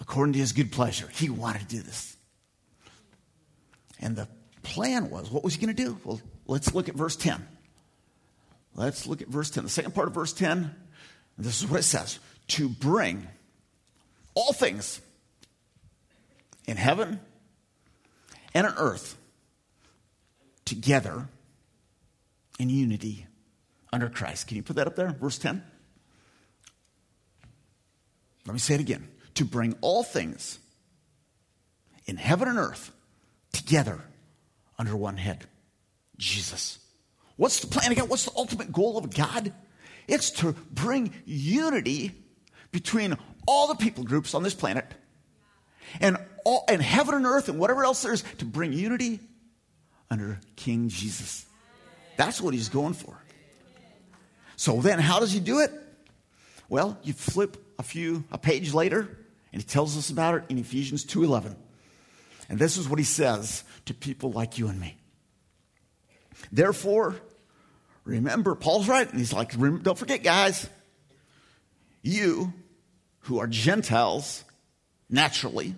according 0.00 0.32
to 0.32 0.38
his 0.38 0.52
good 0.52 0.72
pleasure. 0.72 1.08
He 1.12 1.28
wanted 1.28 1.60
to 1.60 1.66
do 1.76 1.82
this. 1.82 2.16
And 4.00 4.16
the 4.16 4.28
plan 4.62 5.10
was 5.10 5.30
what 5.30 5.44
was 5.44 5.54
he 5.54 5.64
going 5.64 5.74
to 5.74 5.84
do? 5.84 5.98
Well, 6.04 6.20
let's 6.46 6.74
look 6.74 6.88
at 6.88 6.94
verse 6.94 7.16
10. 7.16 7.46
Let's 8.74 9.06
look 9.06 9.20
at 9.20 9.28
verse 9.28 9.50
10. 9.50 9.64
The 9.64 9.70
second 9.70 9.94
part 9.94 10.08
of 10.08 10.14
verse 10.14 10.32
10, 10.32 10.74
this 11.36 11.62
is 11.62 11.68
what 11.68 11.80
it 11.80 11.84
says 11.84 12.18
to 12.48 12.68
bring 12.68 13.26
all 14.34 14.52
things 14.52 15.00
in 16.66 16.76
heaven 16.76 17.20
and 18.54 18.66
on 18.66 18.74
earth 18.76 19.16
together 20.64 21.28
in 22.58 22.68
unity 22.68 23.26
under 23.92 24.08
Christ. 24.08 24.46
Can 24.46 24.56
you 24.56 24.62
put 24.62 24.76
that 24.76 24.86
up 24.86 24.96
there? 24.96 25.10
Verse 25.10 25.38
10. 25.38 25.62
Let 28.46 28.52
me 28.52 28.58
say 28.58 28.74
it 28.74 28.80
again. 28.80 29.08
To 29.34 29.44
bring 29.44 29.76
all 29.80 30.02
things 30.02 30.58
in 32.06 32.16
heaven 32.16 32.48
and 32.48 32.58
earth 32.58 32.92
together 33.52 34.00
under 34.78 34.96
one 34.96 35.16
head 35.16 35.46
Jesus. 36.16 36.78
What's 37.36 37.60
the 37.60 37.66
plan 37.66 37.92
again? 37.92 38.08
What's 38.08 38.26
the 38.26 38.32
ultimate 38.36 38.70
goal 38.70 38.98
of 38.98 39.14
God? 39.14 39.52
It's 40.06 40.30
to 40.32 40.52
bring 40.72 41.12
unity 41.24 42.12
between 42.72 43.16
all 43.50 43.66
the 43.66 43.74
people 43.74 44.04
groups 44.04 44.32
on 44.32 44.44
this 44.44 44.54
planet 44.54 44.86
and, 46.00 46.16
all, 46.44 46.64
and 46.68 46.80
heaven 46.80 47.16
and 47.16 47.26
earth 47.26 47.48
and 47.48 47.58
whatever 47.58 47.84
else 47.84 48.02
there 48.02 48.12
is 48.12 48.22
to 48.38 48.44
bring 48.44 48.72
unity 48.72 49.18
under 50.08 50.38
King 50.54 50.88
Jesus. 50.88 51.44
That's 52.16 52.40
what 52.40 52.54
he's 52.54 52.68
going 52.68 52.94
for. 52.94 53.20
So 54.54 54.80
then, 54.80 55.00
how 55.00 55.18
does 55.18 55.32
he 55.32 55.40
do 55.40 55.58
it? 55.58 55.72
Well, 56.68 56.96
you 57.02 57.12
flip 57.12 57.56
a 57.76 57.82
few 57.82 58.22
a 58.30 58.38
page 58.38 58.72
later, 58.72 59.00
and 59.52 59.60
he 59.60 59.66
tells 59.66 59.98
us 59.98 60.10
about 60.10 60.36
it 60.36 60.44
in 60.48 60.56
Ephesians 60.58 61.04
2:11. 61.04 61.56
And 62.48 62.56
this 62.56 62.76
is 62.76 62.88
what 62.88 63.00
he 63.00 63.04
says 63.04 63.64
to 63.86 63.94
people 63.94 64.30
like 64.30 64.58
you 64.58 64.68
and 64.68 64.78
me. 64.78 64.96
Therefore, 66.52 67.16
remember, 68.04 68.54
Paul's 68.54 68.86
right, 68.86 69.08
and 69.08 69.18
he's 69.18 69.32
like, 69.32 69.58
don't 69.82 69.98
forget, 69.98 70.22
guys, 70.22 70.68
you 72.02 72.52
who 73.20 73.38
are 73.38 73.46
Gentiles 73.46 74.44
naturally, 75.08 75.74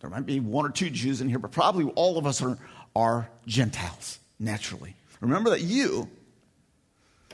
there 0.00 0.10
might 0.10 0.26
be 0.26 0.40
one 0.40 0.66
or 0.66 0.70
two 0.70 0.90
Jews 0.90 1.20
in 1.20 1.28
here, 1.28 1.38
but 1.38 1.52
probably 1.52 1.84
all 1.94 2.18
of 2.18 2.26
us 2.26 2.42
are, 2.42 2.58
are 2.94 3.28
Gentiles 3.46 4.18
naturally. 4.38 4.94
Remember 5.20 5.50
that 5.50 5.62
you, 5.62 6.08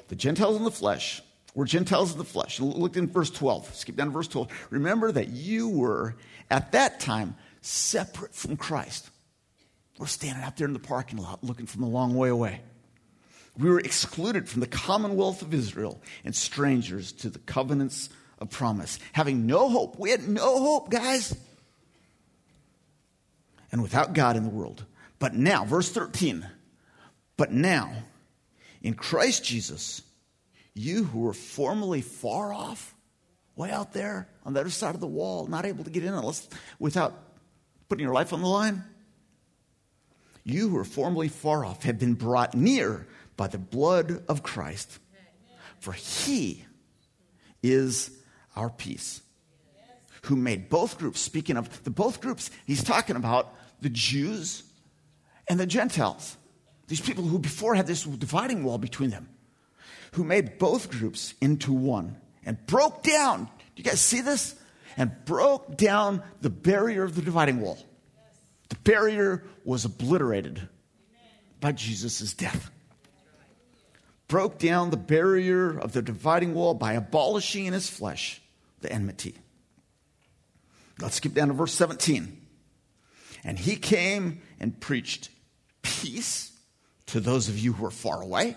the 0.09 0.15
Gentiles 0.15 0.57
in 0.57 0.65
the 0.65 0.71
flesh, 0.71 1.21
were 1.55 1.65
Gentiles 1.65 2.12
in 2.12 2.19
the 2.19 2.25
flesh. 2.25 2.61
Look 2.61 2.97
in 2.97 3.09
verse 3.09 3.31
12. 3.31 3.75
Skip 3.75 3.97
down 3.97 4.07
to 4.07 4.12
verse 4.12 4.29
12. 4.29 4.69
Remember 4.71 5.12
that 5.12 5.29
you 5.29 5.69
were, 5.69 6.17
at 6.51 6.73
that 6.73 7.01
time, 7.01 7.35
separate 7.61 8.35
from 8.35 8.57
Christ. 8.57 9.11
We're 9.99 10.07
standing 10.07 10.43
out 10.43 10.57
there 10.57 10.67
in 10.67 10.73
the 10.73 10.79
parking 10.79 11.19
lot 11.19 11.45
looking 11.45 11.67
from 11.67 11.83
a 11.83 11.89
long 11.89 12.15
way 12.15 12.31
away. 12.31 12.61
We 13.59 13.69
were 13.69 13.81
excluded 13.81 14.49
from 14.49 14.61
the 14.61 14.67
commonwealth 14.67 15.43
of 15.43 15.53
Israel 15.53 16.01
and 16.25 16.35
strangers 16.35 17.13
to 17.13 17.29
the 17.29 17.39
covenants 17.39 18.09
of 18.39 18.51
promise, 18.51 18.99
having 19.13 19.47
no 19.47 19.69
hope. 19.69 19.99
We 19.99 20.11
had 20.11 20.27
no 20.27 20.59
hope, 20.59 20.91
guys. 20.91 21.37
And 23.71 23.83
without 23.83 24.15
God 24.15 24.37
in 24.37 24.43
the 24.43 24.51
world. 24.51 24.85
But 25.19 25.35
now, 25.35 25.65
verse 25.65 25.91
13, 25.91 26.47
but 27.37 27.53
now, 27.53 27.93
in 28.83 28.95
Christ 28.95 29.45
Jesus, 29.45 30.03
you 30.75 31.05
who 31.05 31.21
were 31.21 31.33
formerly 31.33 32.01
far 32.01 32.53
off, 32.53 32.95
way 33.55 33.71
out 33.71 33.93
there 33.93 34.29
on 34.45 34.55
the 34.55 34.61
other 34.61 34.71
side 34.71 34.95
of 34.95 35.01
the 35.01 35.07
wall, 35.07 35.47
not 35.47 35.65
able 35.65 35.85
to 35.85 35.91
get 35.91 36.05
in 36.05 36.15
unless 36.15 36.49
without 36.79 37.15
putting 37.88 38.05
your 38.05 38.15
life 38.15 38.33
on 38.33 38.41
the 38.41 38.49
line, 38.49 38.83
you 40.45 40.71
who 40.71 40.75
were 40.75 40.85
formerly 40.85 41.29
far 41.29 41.65
off 41.65 41.85
have 41.85 41.99
been 41.99 42.15
brought 42.15 42.55
near 42.55 43.07
by 43.37 43.49
the 43.49 43.59
blood 43.59 44.23
of 44.29 44.42
Christ. 44.42 44.99
For 45.79 45.92
he 45.92 46.64
is 47.62 48.11
our 48.57 48.71
peace. 48.71 49.23
Who 50.27 50.37
made 50.37 50.68
both 50.68 50.99
groups, 50.99 51.21
speaking 51.21 51.57
of 51.57 51.83
the 51.83 51.90
both 51.90 52.21
groups, 52.21 52.51
he's 52.66 52.85
talking 52.85 53.16
about 53.16 53.53
the 53.81 53.88
Jews 53.88 54.62
and 55.49 55.59
the 55.59 55.66
Gentiles. 55.66 56.37
These 56.87 57.01
people 57.01 57.25
who 57.25 57.38
before 57.38 57.75
had 57.75 57.87
this 57.87 58.05
dividing 58.05 58.62
wall 58.62 58.79
between 58.79 59.11
them, 59.11 59.29
who 60.12 60.23
made 60.23 60.59
both 60.59 60.90
groups 60.90 61.35
into 61.40 61.73
one 61.73 62.16
and 62.45 62.64
broke 62.66 63.03
down. 63.03 63.45
Do 63.45 63.51
you 63.77 63.85
guys 63.85 64.01
see 64.01 64.21
this? 64.21 64.55
And 64.97 65.11
broke 65.25 65.77
down 65.77 66.23
the 66.42 66.51
barrier 66.51 67.03
of 67.03 67.14
the 67.14 67.23
dividing 67.23 67.61
wall. 67.61 67.79
The 68.68 68.77
barrier 68.77 69.42
was 69.64 69.85
obliterated 69.85 70.68
by 71.61 71.73
Jesus' 71.73 72.35
death 72.35 72.71
broke 74.33 74.57
down 74.57 74.88
the 74.88 74.97
barrier 74.97 75.79
of 75.79 75.92
the 75.92 76.01
dividing 76.01 76.55
wall 76.55 76.73
by 76.73 76.95
abolishing 76.95 77.66
in 77.66 77.75
his 77.75 77.90
flesh 77.90 78.40
the 78.81 78.90
enmity. 78.90 79.35
Let's 80.99 81.16
skip 81.16 81.35
down 81.35 81.49
to 81.49 81.53
verse 81.53 81.75
17. 81.75 82.40
And 83.45 83.59
he 83.59 83.77
came 83.77 84.40
and 84.59 84.81
preached 84.81 85.29
peace 85.83 86.51
to 87.09 87.21
those 87.21 87.51
of 87.51 87.59
you 87.59 87.75
who 87.75 87.85
are 87.85 87.90
far 87.90 88.23
away. 88.23 88.57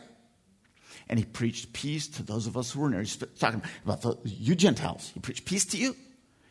And 1.10 1.20
he 1.20 1.26
preached 1.26 1.74
peace 1.74 2.08
to 2.08 2.24
those 2.24 2.48
of 2.48 2.56
us 2.56 2.72
who 2.72 2.82
are 2.86 2.90
near. 2.90 3.02
He's 3.02 3.18
talking 3.38 3.62
about 3.84 4.02
the, 4.02 4.16
you 4.24 4.56
Gentiles. 4.56 5.12
He 5.14 5.20
preached 5.20 5.44
peace 5.44 5.66
to 5.66 5.78
you. 5.78 5.94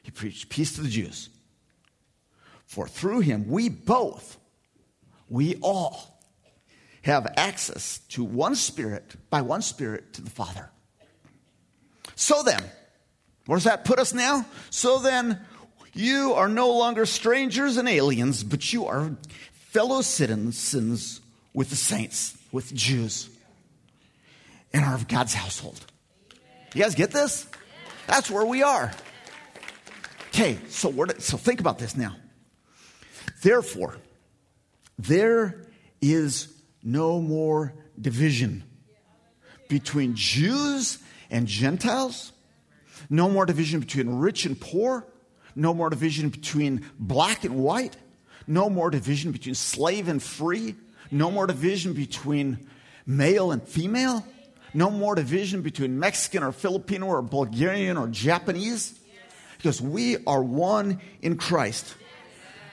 He 0.03 0.11
preached 0.11 0.51
peace 0.51 0.75
to 0.75 0.83
the 0.83 0.91
Jews. 0.91 1.31
For 2.67 2.87
through 2.87 3.21
him, 3.21 3.49
we 3.49 3.71
both, 3.71 4.37
we 5.31 5.57
all, 5.63 6.14
have 7.05 7.33
access 7.37 7.99
to 8.09 8.25
one 8.25 8.55
Spirit, 8.55 9.15
by 9.31 9.43
one 9.43 9.63
Spirit, 9.63 10.15
to 10.15 10.23
the 10.23 10.31
Father. 10.31 10.71
So 12.17 12.43
then, 12.43 12.63
where 13.47 13.57
does 13.57 13.65
that 13.65 13.85
put 13.85 13.99
us 13.99 14.15
now? 14.15 14.47
So 14.71 14.99
then, 14.99 15.41
you 15.93 16.33
are 16.35 16.49
no 16.49 16.73
longer 16.77 17.07
strangers 17.07 17.77
and 17.77 17.89
aliens, 17.89 18.43
but 18.43 18.73
you 18.73 18.87
are 18.87 19.17
fellow 19.53 20.01
citizens 20.01 21.21
with 21.53 21.71
the 21.71 21.77
saints, 21.77 22.37
with 22.53 22.75
Jews, 22.75 23.29
and 24.73 24.85
are 24.85 24.95
of 24.95 25.07
God's 25.07 25.35
household. 25.35 25.85
You 26.75 26.83
guys 26.83 26.95
get 26.95 27.11
this? 27.11 27.47
That's 28.07 28.31
where 28.31 28.45
we 28.45 28.63
are. 28.63 28.93
Okay, 30.29 30.59
so, 30.69 30.93
so 31.19 31.37
think 31.37 31.61
about 31.61 31.79
this 31.79 31.97
now. 31.97 32.17
Therefore, 33.43 33.97
there 34.99 35.67
is 36.01 36.54
no 36.85 37.21
more 37.21 37.75
division 37.99 38.63
between 39.69 40.15
Jews 40.15 40.99
and 41.31 41.47
Gentiles, 41.47 42.33
no 43.09 43.29
more 43.29 43.47
division 43.47 43.81
between 43.81 44.19
rich 44.19 44.45
and 44.45 44.61
poor, 44.61 45.07
no 45.57 45.73
more 45.73 45.89
division 45.89 46.29
between 46.29 46.85
black 46.99 47.45
and 47.45 47.57
white, 47.57 47.97
no 48.47 48.69
more 48.69 48.91
division 48.91 49.33
between 49.33 49.55
slave 49.55 50.09
and 50.09 50.23
free, 50.23 50.75
no 51.11 51.31
more 51.31 51.47
division 51.47 51.95
between 51.95 52.69
male 53.07 53.53
and 53.53 53.63
female, 53.63 54.25
no 54.75 54.91
more 54.91 55.15
division 55.15 55.63
between 55.63 55.99
Mexican 55.99 56.43
or 56.43 56.53
Filipino 56.53 57.07
or 57.07 57.23
Bulgarian 57.23 57.97
or 57.97 58.09
Japanese, 58.09 58.99
because 59.57 59.81
we 59.81 60.19
are 60.27 60.43
one 60.43 61.01
in 61.23 61.37
Christ. 61.37 61.95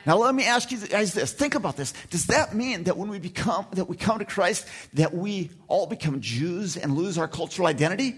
Now 0.05 0.17
let 0.17 0.33
me 0.33 0.45
ask 0.45 0.71
you 0.71 0.79
guys 0.79 1.13
this. 1.13 1.31
Think 1.31 1.55
about 1.55 1.77
this. 1.77 1.93
Does 2.09 2.27
that 2.27 2.55
mean 2.55 2.83
that 2.83 2.97
when 2.97 3.09
we 3.09 3.19
become 3.19 3.67
that 3.73 3.85
we 3.85 3.95
come 3.95 4.19
to 4.19 4.25
Christ 4.25 4.67
that 4.93 5.13
we 5.13 5.51
all 5.67 5.85
become 5.85 6.21
Jews 6.21 6.77
and 6.77 6.95
lose 6.95 7.17
our 7.17 7.27
cultural 7.27 7.67
identity? 7.67 8.15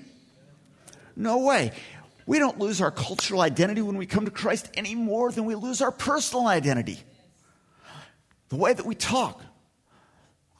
No 1.15 1.39
way. 1.39 1.71
We 2.25 2.39
don't 2.39 2.57
lose 2.57 2.81
our 2.81 2.91
cultural 2.91 3.41
identity 3.41 3.81
when 3.81 3.97
we 3.97 4.05
come 4.05 4.25
to 4.25 4.31
Christ 4.31 4.69
any 4.75 4.95
more 4.95 5.31
than 5.31 5.45
we 5.45 5.55
lose 5.55 5.81
our 5.81 5.91
personal 5.91 6.47
identity. 6.47 6.99
The 8.49 8.55
way 8.55 8.73
that 8.73 8.85
we 8.85 8.95
talk, 8.95 9.43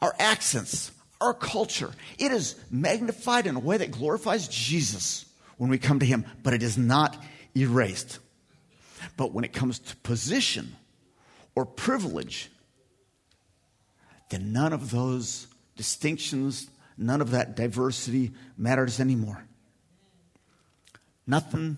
our 0.02 0.14
accents, 0.20 0.92
our 1.22 1.34
culture, 1.34 1.92
it 2.18 2.32
is 2.32 2.56
magnified 2.70 3.48
in 3.48 3.56
a 3.56 3.60
way 3.60 3.78
that 3.78 3.92
glorifies 3.92 4.48
Jesus 4.50 5.26
when 5.58 5.70
we 5.70 5.78
come 5.78 6.00
to 6.00 6.06
Him, 6.06 6.26
but 6.42 6.54
it 6.54 6.64
is 6.64 6.78
not 6.78 7.16
erased. 7.56 8.20
But 9.16 9.32
when 9.32 9.46
it 9.46 9.54
comes 9.54 9.80
to 9.80 9.96
position, 9.98 10.76
or 11.56 11.66
privilege, 11.66 12.50
then 14.30 14.52
none 14.52 14.74
of 14.74 14.92
those 14.92 15.48
distinctions, 15.76 16.70
none 16.98 17.22
of 17.22 17.32
that 17.32 17.56
diversity 17.56 18.32
matters 18.58 19.00
anymore. 19.00 19.46
Nothing 21.26 21.78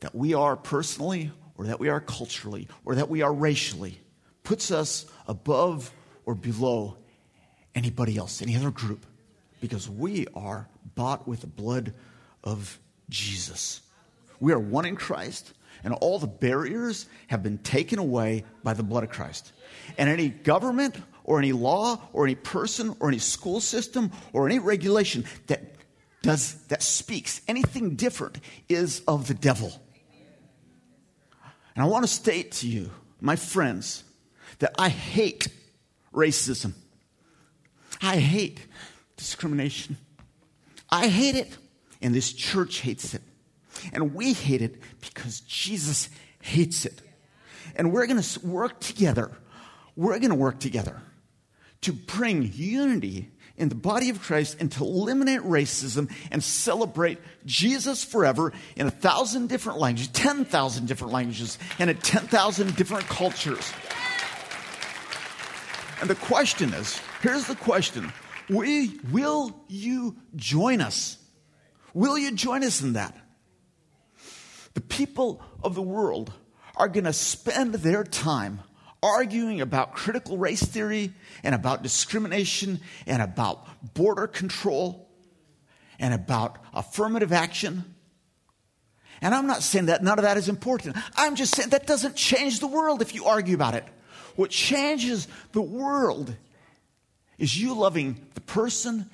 that 0.00 0.14
we 0.14 0.34
are 0.34 0.56
personally, 0.56 1.30
or 1.56 1.66
that 1.66 1.78
we 1.78 1.88
are 1.88 2.00
culturally, 2.00 2.68
or 2.84 2.94
that 2.94 3.10
we 3.10 3.22
are 3.22 3.32
racially, 3.32 4.00
puts 4.44 4.70
us 4.70 5.04
above 5.26 5.92
or 6.24 6.34
below 6.34 6.96
anybody 7.74 8.16
else, 8.16 8.40
any 8.40 8.56
other 8.56 8.70
group, 8.70 9.04
because 9.60 9.88
we 9.88 10.26
are 10.34 10.68
bought 10.94 11.28
with 11.28 11.40
the 11.42 11.46
blood 11.46 11.92
of 12.42 12.78
Jesus. 13.08 13.82
We 14.38 14.52
are 14.52 14.58
one 14.58 14.86
in 14.86 14.96
Christ, 14.96 15.52
and 15.84 15.94
all 15.94 16.18
the 16.18 16.26
barriers 16.26 17.06
have 17.28 17.42
been 17.42 17.58
taken 17.58 17.98
away 17.98 18.44
by 18.62 18.74
the 18.74 18.82
blood 18.82 19.04
of 19.04 19.10
Christ. 19.10 19.52
And 19.96 20.08
any 20.08 20.28
government 20.28 20.96
or 21.24 21.38
any 21.38 21.52
law 21.52 22.00
or 22.12 22.24
any 22.24 22.34
person 22.34 22.96
or 23.00 23.08
any 23.08 23.18
school 23.18 23.60
system 23.60 24.10
or 24.32 24.46
any 24.46 24.58
regulation 24.58 25.24
that 25.46 25.74
does 26.22 26.54
that 26.66 26.82
speaks 26.82 27.40
anything 27.48 27.96
different 27.96 28.38
is 28.68 29.00
of 29.08 29.26
the 29.26 29.34
devil. 29.34 29.72
And 31.74 31.84
I 31.84 31.88
want 31.88 32.04
to 32.04 32.10
state 32.10 32.52
to 32.52 32.68
you, 32.68 32.90
my 33.20 33.36
friends, 33.36 34.04
that 34.58 34.74
I 34.78 34.90
hate 34.90 35.48
racism. 36.12 36.74
I 38.02 38.16
hate 38.16 38.66
discrimination. 39.16 39.96
I 40.90 41.08
hate 41.08 41.36
it, 41.36 41.56
and 42.02 42.14
this 42.14 42.32
church 42.32 42.78
hates 42.78 43.14
it. 43.14 43.22
And 43.92 44.14
we 44.14 44.32
hate 44.32 44.62
it 44.62 44.80
because 45.00 45.40
Jesus 45.40 46.08
hates 46.40 46.84
it. 46.84 47.00
And 47.76 47.92
we're 47.92 48.06
going 48.06 48.20
to 48.20 48.46
work 48.46 48.80
together. 48.80 49.30
We're 49.96 50.18
going 50.18 50.30
to 50.30 50.36
work 50.36 50.60
together 50.60 51.00
to 51.82 51.92
bring 51.92 52.50
unity 52.54 53.30
in 53.56 53.68
the 53.68 53.74
body 53.74 54.08
of 54.08 54.20
Christ 54.22 54.56
and 54.60 54.72
to 54.72 54.84
eliminate 54.84 55.40
racism 55.40 56.10
and 56.30 56.42
celebrate 56.42 57.18
Jesus 57.44 58.02
forever 58.02 58.52
in 58.76 58.86
a 58.86 58.90
thousand 58.90 59.48
different 59.48 59.78
languages, 59.78 60.08
10,000 60.08 60.86
different 60.86 61.12
languages, 61.12 61.58
and 61.78 61.90
in 61.90 61.96
10,000 61.98 62.76
different 62.76 63.04
cultures. 63.06 63.72
And 66.00 66.08
the 66.08 66.14
question 66.14 66.72
is 66.72 66.98
here's 67.20 67.46
the 67.46 67.56
question 67.56 68.12
we, 68.48 68.98
Will 69.10 69.54
you 69.68 70.16
join 70.36 70.80
us? 70.80 71.18
Will 71.92 72.16
you 72.16 72.32
join 72.32 72.64
us 72.64 72.80
in 72.80 72.94
that? 72.94 73.14
The 74.80 74.86
people 74.86 75.42
of 75.62 75.74
the 75.74 75.82
world 75.82 76.32
are 76.74 76.88
going 76.88 77.04
to 77.04 77.12
spend 77.12 77.74
their 77.74 78.02
time 78.02 78.60
arguing 79.02 79.60
about 79.60 79.92
critical 79.92 80.38
race 80.38 80.62
theory 80.62 81.12
and 81.42 81.54
about 81.54 81.82
discrimination 81.82 82.80
and 83.06 83.20
about 83.20 83.92
border 83.92 84.26
control 84.26 85.06
and 85.98 86.14
about 86.14 86.56
affirmative 86.72 87.30
action. 87.30 87.94
And 89.20 89.34
I'm 89.34 89.46
not 89.46 89.62
saying 89.62 89.86
that 89.86 90.02
none 90.02 90.18
of 90.18 90.22
that 90.22 90.38
is 90.38 90.48
important. 90.48 90.96
I'm 91.14 91.36
just 91.36 91.54
saying 91.54 91.68
that 91.70 91.86
doesn't 91.86 92.16
change 92.16 92.60
the 92.60 92.66
world 92.66 93.02
if 93.02 93.14
you 93.14 93.26
argue 93.26 93.54
about 93.54 93.74
it. 93.74 93.84
What 94.36 94.48
changes 94.48 95.28
the 95.52 95.60
world 95.60 96.34
is 97.36 97.54
you 97.60 97.74
loving 97.74 98.18
the 98.32 98.40
person 98.40 99.10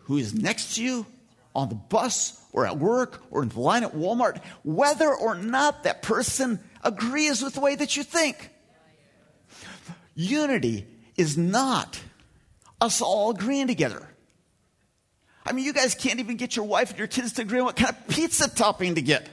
who 0.00 0.18
is 0.18 0.34
next 0.34 0.74
to 0.74 0.84
you 0.84 1.06
on 1.54 1.68
the 1.68 1.74
bus 1.74 2.40
or 2.52 2.66
at 2.66 2.78
work 2.78 3.22
or 3.30 3.42
in 3.42 3.48
the 3.48 3.60
line 3.60 3.84
at 3.84 3.94
Walmart, 3.94 4.42
whether 4.64 5.12
or 5.12 5.34
not 5.34 5.84
that 5.84 6.02
person 6.02 6.60
agrees 6.82 7.42
with 7.42 7.54
the 7.54 7.60
way 7.60 7.74
that 7.74 7.96
you 7.96 8.02
think. 8.02 8.50
Unity 10.14 10.86
is 11.16 11.36
not 11.36 12.00
us 12.80 13.00
all 13.00 13.30
agreeing 13.30 13.66
together. 13.66 14.08
I 15.44 15.52
mean, 15.52 15.64
you 15.64 15.72
guys 15.72 15.94
can't 15.94 16.20
even 16.20 16.36
get 16.36 16.56
your 16.56 16.64
wife 16.64 16.90
and 16.90 16.98
your 16.98 17.08
kids 17.08 17.32
to 17.34 17.42
agree 17.42 17.58
on 17.58 17.64
what 17.64 17.76
kind 17.76 17.90
of 17.90 18.08
pizza 18.08 18.54
topping 18.54 18.96
to 18.96 19.02
get. 19.02 19.28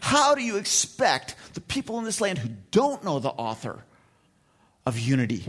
How 0.00 0.34
do 0.34 0.42
you 0.42 0.56
expect 0.56 1.36
the 1.54 1.60
people 1.60 1.98
in 1.98 2.04
this 2.04 2.20
land 2.20 2.38
who 2.38 2.50
don't 2.70 3.02
know 3.04 3.18
the 3.18 3.30
author 3.30 3.84
of 4.84 4.98
unity 4.98 5.44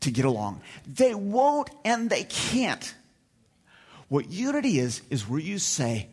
to 0.00 0.10
get 0.10 0.24
along? 0.24 0.60
They 0.86 1.14
won't 1.14 1.70
and 1.84 2.10
they 2.10 2.24
can't. 2.24 2.94
What 4.08 4.30
unity 4.30 4.78
is, 4.78 5.02
is 5.10 5.28
where 5.28 5.40
you 5.40 5.58
say, 5.58 6.08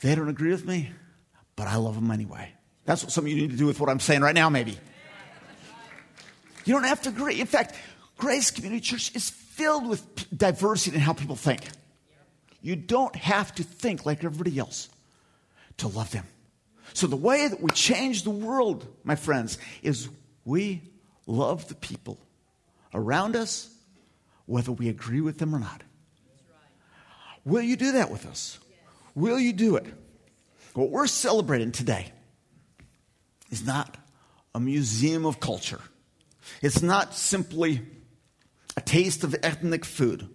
they 0.00 0.14
don't 0.14 0.28
agree 0.28 0.50
with 0.50 0.66
me, 0.66 0.90
but 1.56 1.66
I 1.66 1.76
love 1.76 1.94
them 1.94 2.10
anyway. 2.10 2.52
That's 2.84 3.02
what 3.02 3.12
some 3.12 3.24
of 3.24 3.30
you 3.30 3.36
need 3.36 3.50
to 3.50 3.56
do 3.56 3.66
with 3.66 3.80
what 3.80 3.88
I'm 3.88 4.00
saying 4.00 4.20
right 4.20 4.34
now, 4.34 4.50
maybe. 4.50 4.76
You 6.64 6.74
don't 6.74 6.84
have 6.84 7.02
to 7.02 7.10
agree. 7.10 7.40
In 7.40 7.46
fact, 7.46 7.74
Grace 8.18 8.50
Community 8.50 8.80
Church 8.80 9.14
is 9.14 9.30
filled 9.30 9.86
with 9.86 10.36
diversity 10.36 10.96
in 10.96 11.02
how 11.02 11.12
people 11.12 11.36
think. 11.36 11.62
You 12.60 12.76
don't 12.76 13.14
have 13.14 13.54
to 13.56 13.62
think 13.62 14.06
like 14.06 14.24
everybody 14.24 14.58
else 14.58 14.88
to 15.78 15.88
love 15.88 16.10
them. 16.10 16.26
So, 16.94 17.06
the 17.06 17.16
way 17.16 17.48
that 17.48 17.60
we 17.60 17.70
change 17.70 18.22
the 18.22 18.30
world, 18.30 18.86
my 19.04 19.16
friends, 19.16 19.58
is 19.82 20.08
we 20.44 20.82
love 21.26 21.68
the 21.68 21.74
people 21.74 22.18
around 22.92 23.36
us, 23.36 23.68
whether 24.46 24.70
we 24.70 24.88
agree 24.88 25.20
with 25.20 25.38
them 25.38 25.54
or 25.54 25.58
not. 25.58 25.82
Will 27.44 27.62
you 27.62 27.76
do 27.76 27.92
that 27.92 28.10
with 28.10 28.26
us? 28.26 28.58
Will 29.14 29.38
you 29.38 29.52
do 29.52 29.76
it? 29.76 29.86
What 30.74 30.90
we're 30.90 31.06
celebrating 31.06 31.72
today 31.72 32.12
is 33.50 33.64
not 33.64 33.96
a 34.54 34.60
museum 34.60 35.24
of 35.26 35.40
culture. 35.40 35.80
It's 36.62 36.82
not 36.82 37.14
simply 37.14 37.80
a 38.76 38.80
taste 38.80 39.24
of 39.24 39.36
ethnic 39.42 39.84
food. 39.84 40.28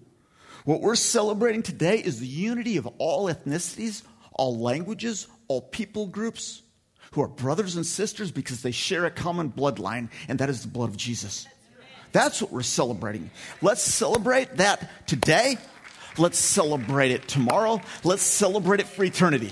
What 0.66 0.82
we're 0.82 0.96
celebrating 0.96 1.64
today 1.64 1.98
is 1.98 2.20
the 2.20 2.28
unity 2.28 2.78
of 2.78 2.88
all 2.98 3.28
ethnicities, 3.28 4.04
all 4.34 4.60
languages, 4.60 5.28
all 5.48 5.62
people 5.62 6.08
groups 6.08 6.62
who 7.12 7.22
are 7.22 7.28
brothers 7.28 7.76
and 7.76 7.86
sisters 7.86 8.32
because 8.32 8.62
they 8.62 8.72
share 8.72 9.06
a 9.06 9.12
common 9.12 9.52
bloodline, 9.52 10.10
and 10.28 10.40
that 10.40 10.50
is 10.50 10.62
the 10.62 10.68
blood 10.68 10.90
of 10.90 10.98
Jesus. 10.98 11.48
That's 12.12 12.42
what 12.42 12.52
we're 12.52 12.62
celebrating. 12.62 13.30
Let's 13.62 13.82
celebrate 13.82 14.58
that 14.58 15.08
today. 15.08 15.58
Let's 16.18 16.40
celebrate 16.40 17.12
it 17.12 17.28
tomorrow. 17.28 17.82
Let's 18.04 18.24
celebrate 18.24 18.80
it 18.80 18.88
for 18.88 19.04
eternity. 19.04 19.52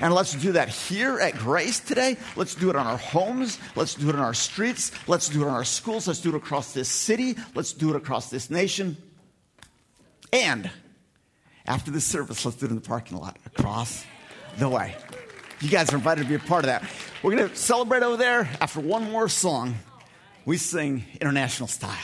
And 0.00 0.14
let's 0.14 0.34
do 0.34 0.52
that 0.52 0.68
here 0.68 1.18
at 1.18 1.36
Grace 1.36 1.80
today. 1.80 2.16
Let's 2.36 2.54
do 2.54 2.70
it 2.70 2.76
on 2.76 2.86
our 2.86 2.98
homes. 2.98 3.58
Let's 3.74 3.94
do 3.94 4.08
it 4.08 4.14
on 4.14 4.20
our 4.20 4.34
streets. 4.34 4.92
Let's 5.08 5.28
do 5.28 5.42
it 5.42 5.48
on 5.48 5.54
our 5.54 5.64
schools. 5.64 6.06
Let's 6.06 6.20
do 6.20 6.30
it 6.30 6.36
across 6.36 6.72
this 6.72 6.88
city. 6.88 7.36
Let's 7.54 7.72
do 7.72 7.90
it 7.90 7.96
across 7.96 8.30
this 8.30 8.48
nation. 8.48 8.96
And 10.32 10.70
after 11.66 11.90
this 11.90 12.04
service, 12.04 12.44
let's 12.44 12.56
do 12.56 12.66
it 12.66 12.70
in 12.70 12.76
the 12.76 12.80
parking 12.80 13.18
lot 13.18 13.38
across 13.44 14.04
the 14.58 14.68
way. 14.68 14.94
You 15.60 15.68
guys 15.68 15.92
are 15.92 15.96
invited 15.96 16.22
to 16.22 16.28
be 16.28 16.36
a 16.36 16.38
part 16.38 16.64
of 16.64 16.66
that. 16.66 16.84
We're 17.22 17.34
going 17.34 17.48
to 17.48 17.56
celebrate 17.56 18.04
over 18.04 18.16
there. 18.16 18.48
After 18.60 18.78
one 18.78 19.10
more 19.10 19.28
song, 19.28 19.74
we 20.44 20.56
sing 20.56 21.04
international 21.20 21.66
style. 21.66 21.96